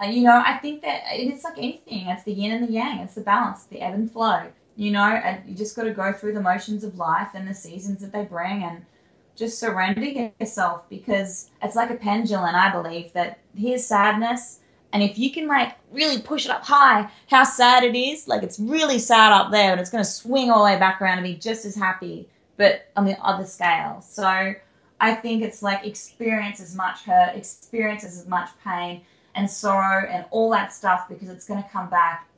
[0.00, 2.06] uh, you know, I think that it's like anything.
[2.06, 3.00] It's the yin and the yang.
[3.00, 4.44] It's the balance, the ebb and flow.
[4.76, 7.54] You know, and you just got to go through the motions of life and the
[7.54, 8.86] seasons that they bring and
[9.34, 12.54] just surrender yourself because it's like a pendulum.
[12.54, 14.60] I believe that here's sadness.
[14.92, 18.44] And if you can like really push it up high, how sad it is, like
[18.44, 21.18] it's really sad up there, and it's going to swing all the way back around
[21.18, 24.00] and be just as happy but on the other scale.
[24.00, 24.54] So
[25.00, 29.02] I think it's like experience as much hurt, experience as much pain
[29.34, 32.28] and sorrow and all that stuff because it's going to come back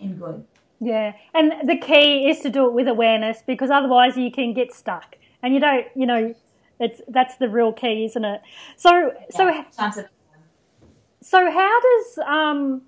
[0.00, 0.44] in good.
[0.80, 4.72] yeah and the key is to do it with awareness because otherwise you can get
[4.74, 6.34] stuck and you don't you know
[6.80, 8.40] it's that's the real key isn't it
[8.76, 10.08] so so Yeah, of-
[11.22, 12.82] So how does um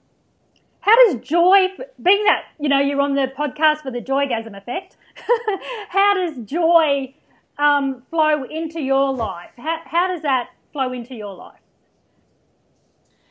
[0.81, 1.69] how does joy
[2.03, 4.97] being that you know you're on the podcast for the joygasm effect
[5.89, 7.15] how does joy
[7.59, 11.61] um, flow into your life how, how does that flow into your life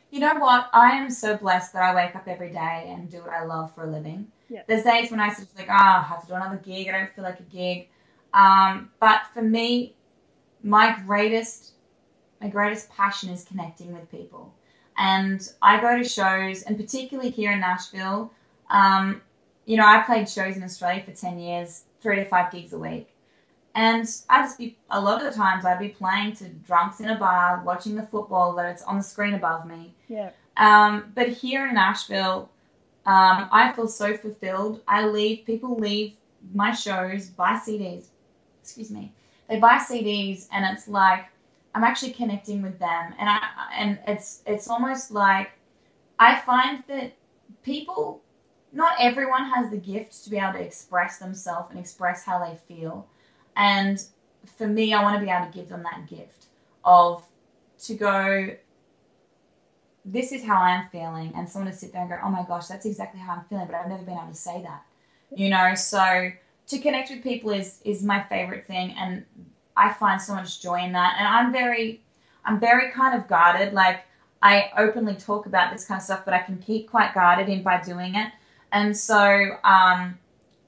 [0.10, 0.70] You know what?
[0.74, 3.76] I am so blessed that I wake up every day and do what I love
[3.76, 4.28] for a living.
[4.50, 4.62] Yeah.
[4.68, 6.88] There's days when I sort of like, oh, I have to do another gig.
[6.88, 7.90] I don't feel like a gig.
[8.34, 9.96] Um, but for me,
[10.64, 11.74] my greatest,
[12.42, 14.54] my greatest passion is connecting with people.
[14.98, 18.32] And I go to shows, and particularly here in Nashville.
[18.70, 19.22] Um,
[19.68, 22.80] you know, I played shows in Australia for ten years, three to five gigs a
[22.80, 23.10] week.
[23.76, 27.10] And I just be a lot of the times I'd be playing to drunks in
[27.10, 29.94] a bar, watching the football that's on the screen above me.
[30.08, 32.50] yeah Um, but here in Nashville,
[33.06, 34.82] um, I feel so fulfilled.
[34.88, 36.14] I leave people leave
[36.54, 38.06] my shows, buy CDs.
[38.64, 39.14] Excuse me.
[39.50, 41.26] They buy CDs, and it's like
[41.76, 43.40] I'm actually connecting with them, and I
[43.78, 45.52] and it's it's almost like
[46.18, 47.14] I find that
[47.64, 48.22] people,
[48.78, 52.56] not everyone has the gift to be able to express themselves and express how they
[52.56, 53.08] feel,
[53.56, 53.98] and
[54.58, 56.46] for me, I want to be able to give them that gift
[56.86, 57.24] of
[57.86, 58.56] to go
[60.06, 62.68] this is how I'm feeling, and someone to sit there and go, oh my gosh,
[62.68, 64.84] that's exactly how I'm feeling, but I've never been able to say that,
[65.36, 65.76] you know.
[65.76, 66.32] So
[66.68, 69.26] to connect with people is is my favorite thing, and
[69.76, 71.16] I find so much joy in that.
[71.20, 72.02] And I'm very,
[72.46, 73.74] I'm very kind of guarded.
[73.74, 74.06] Like
[74.42, 77.64] I openly talk about this kind of stuff, but I can keep quite guarded in
[77.64, 78.32] by doing it.
[78.72, 80.18] And so, um,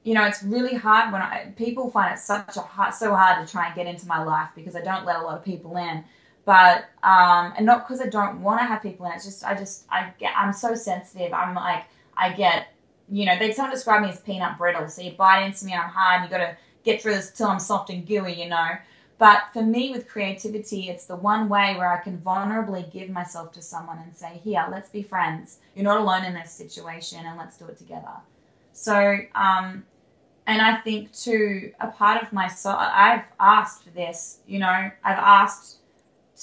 [0.03, 3.45] you know, it's really hard when I, people find it such a hard, so hard
[3.45, 5.77] to try and get into my life because I don't let a lot of people
[5.77, 6.03] in
[6.49, 9.11] but um, and not because I don't want to have people in.
[9.11, 11.31] It's just I just I get I'm so sensitive.
[11.31, 11.85] I'm like
[12.17, 12.73] I get
[13.07, 14.87] you know they some describe me as peanut brittle.
[14.87, 16.23] So you bite into me and I'm hard.
[16.23, 18.33] And You got to get through this till I'm soft and gooey.
[18.41, 18.67] You know.
[19.19, 23.51] But for me, with creativity, it's the one way where I can vulnerably give myself
[23.53, 25.59] to someone and say, "Here, let's be friends.
[25.75, 28.15] You're not alone in this situation, and let's do it together."
[28.73, 29.85] So, um,
[30.47, 34.39] and I think too, a part of my soul, I've asked for this.
[34.47, 35.79] You know, I've asked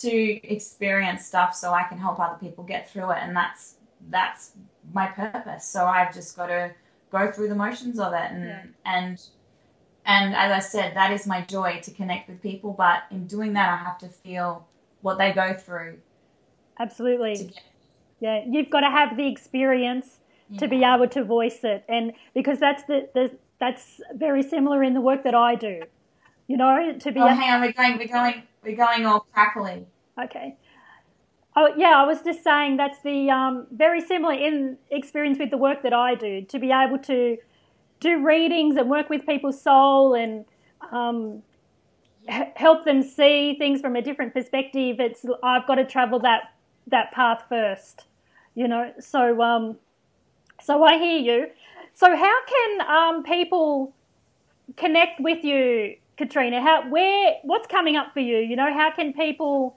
[0.03, 3.77] to experience stuff so I can help other people get through it, and that's
[4.11, 4.53] that's
[4.93, 5.65] my purpose.
[5.65, 6.75] So I've just got to
[7.11, 8.63] go through the motions of it and Yeah.
[8.85, 9.27] and
[10.07, 12.73] and as I said, that is my joy to connect with people.
[12.73, 14.67] But in doing that, I have to feel
[15.03, 15.99] what they go through.
[16.79, 17.37] Absolutely.
[17.37, 17.63] get,
[18.21, 20.21] Yeah, you've got to have the experience
[20.59, 24.95] to be able to voice it, and because that's the, the that's very similar in
[24.95, 25.83] the work that I do.
[26.47, 29.87] You know, to be Oh, hang on, we're going, we're going, we're going all crackly.
[30.23, 30.57] Okay.
[31.57, 35.59] Oh yeah, I was just saying that's the um, very similar in experience with the
[35.59, 36.43] work that I do.
[36.43, 37.39] To be able to
[38.01, 40.45] do readings and work with people's soul and
[40.93, 41.43] um,
[42.57, 45.01] help them see things from a different perspective.
[45.01, 46.53] It's I've got to travel that
[46.89, 48.05] that path first,
[48.55, 48.93] you know.
[49.01, 49.77] So um,
[50.63, 51.47] so I hear you.
[51.95, 53.95] So how can um, people
[54.77, 56.61] connect with you, Katrina?
[56.61, 58.39] How where what's coming up for you?
[58.39, 59.77] You know, how can people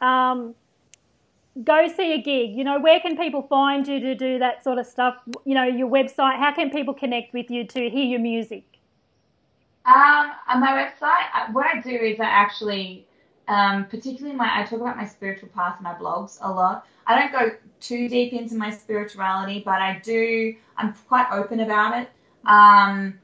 [0.00, 0.54] um,
[1.64, 2.56] go see a gig?
[2.56, 5.16] You know, where can people find you to do that sort of stuff?
[5.44, 6.38] You know, your website.
[6.38, 8.64] How can people connect with you to hear your music?
[9.86, 13.06] Um, on my website, uh, what I do is I actually,
[13.48, 16.86] um, particularly my, I talk about my spiritual path in my blogs a lot.
[17.06, 20.54] I don't go too deep into my spirituality, but I do.
[20.76, 22.08] I'm quite open about it.
[22.46, 23.18] Um,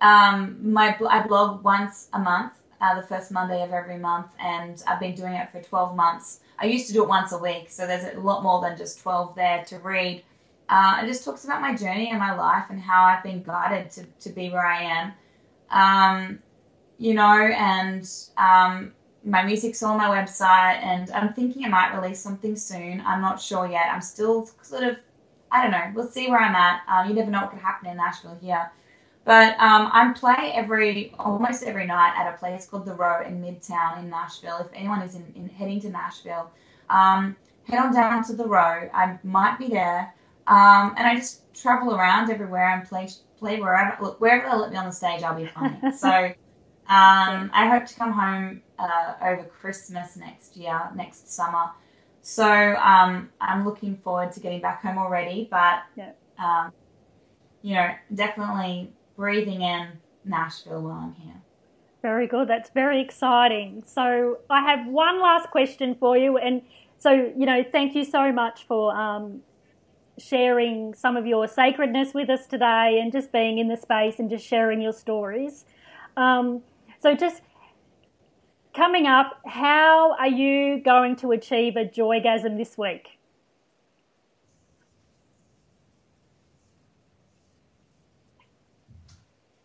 [0.00, 4.82] um, my I blog once a month, uh, the first Monday of every month, and
[4.86, 6.40] I've been doing it for 12 months.
[6.58, 9.00] I used to do it once a week, so there's a lot more than just
[9.00, 10.22] 12 there to read.
[10.68, 13.90] Uh, it just talks about my journey and my life and how I've been guided
[13.92, 15.12] to, to be where I am.
[15.70, 16.38] Um,
[16.98, 18.92] you know, and um,
[19.24, 23.02] my music's on my website, and I'm thinking I might release something soon.
[23.04, 23.86] I'm not sure yet.
[23.92, 24.96] I'm still sort of,
[25.50, 25.92] I don't know.
[25.94, 26.82] We'll see where I'm at.
[26.88, 28.70] Um, you never know what could happen in Nashville here.
[29.24, 33.40] But um, I play every almost every night at a place called the Row in
[33.40, 34.58] Midtown in Nashville.
[34.58, 36.50] If anyone is in, in heading to Nashville,
[36.90, 38.88] um, head on down to the Row.
[38.92, 40.12] I might be there,
[40.48, 43.08] um, and I just travel around everywhere and play
[43.38, 45.22] play wherever look, wherever they let me on the stage.
[45.22, 45.80] I'll be playing.
[45.96, 46.08] so
[46.88, 51.70] um, I hope to come home uh, over Christmas next year, next summer.
[52.22, 56.12] So um, I'm looking forward to getting back home already, but Yeah.
[56.38, 56.72] um,
[57.62, 58.92] you know, definitely
[59.22, 59.86] breathing in
[60.24, 61.40] Nashville while I'm here.
[62.02, 62.48] Very good.
[62.48, 63.84] That's very exciting.
[63.86, 66.60] So I have one last question for you, and
[66.98, 69.42] so you know, thank you so much for um,
[70.18, 74.28] sharing some of your sacredness with us today, and just being in the space and
[74.28, 75.66] just sharing your stories.
[76.16, 76.62] Um,
[76.98, 77.42] so just
[78.74, 83.20] coming up, how are you going to achieve a joygasm this week?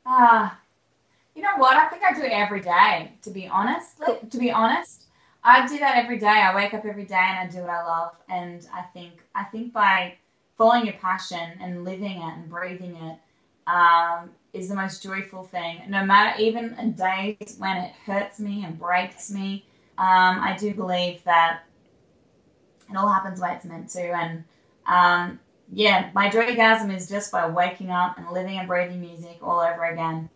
[0.08, 0.60] Ah,
[1.36, 1.78] you know what?
[1.78, 3.14] I think I do it every day.
[3.24, 5.06] To be honest, Like, to be honest,
[5.44, 6.28] I do that every day.
[6.28, 8.16] I wake up every day and I do what I love.
[8.30, 10.16] And I think I think by
[10.58, 13.20] following your passion and living it and breathing it
[13.70, 15.82] um, is the most joyful thing.
[15.90, 19.66] No matter even in days when it hurts me and breaks me,
[19.98, 21.62] um, I do believe that
[22.90, 24.02] it all happens the way it's meant to.
[24.12, 24.44] And
[24.88, 25.40] um,
[25.72, 29.86] yeah, my joygasm is just by waking up and living and breathing music all over
[29.86, 30.30] again.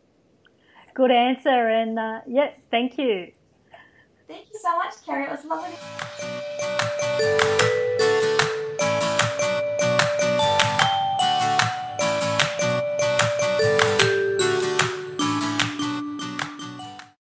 [0.93, 3.31] Good answer, and uh, yeah, thank you.
[4.27, 5.23] Thank you so much, Kerrie.
[5.25, 5.71] It was lovely.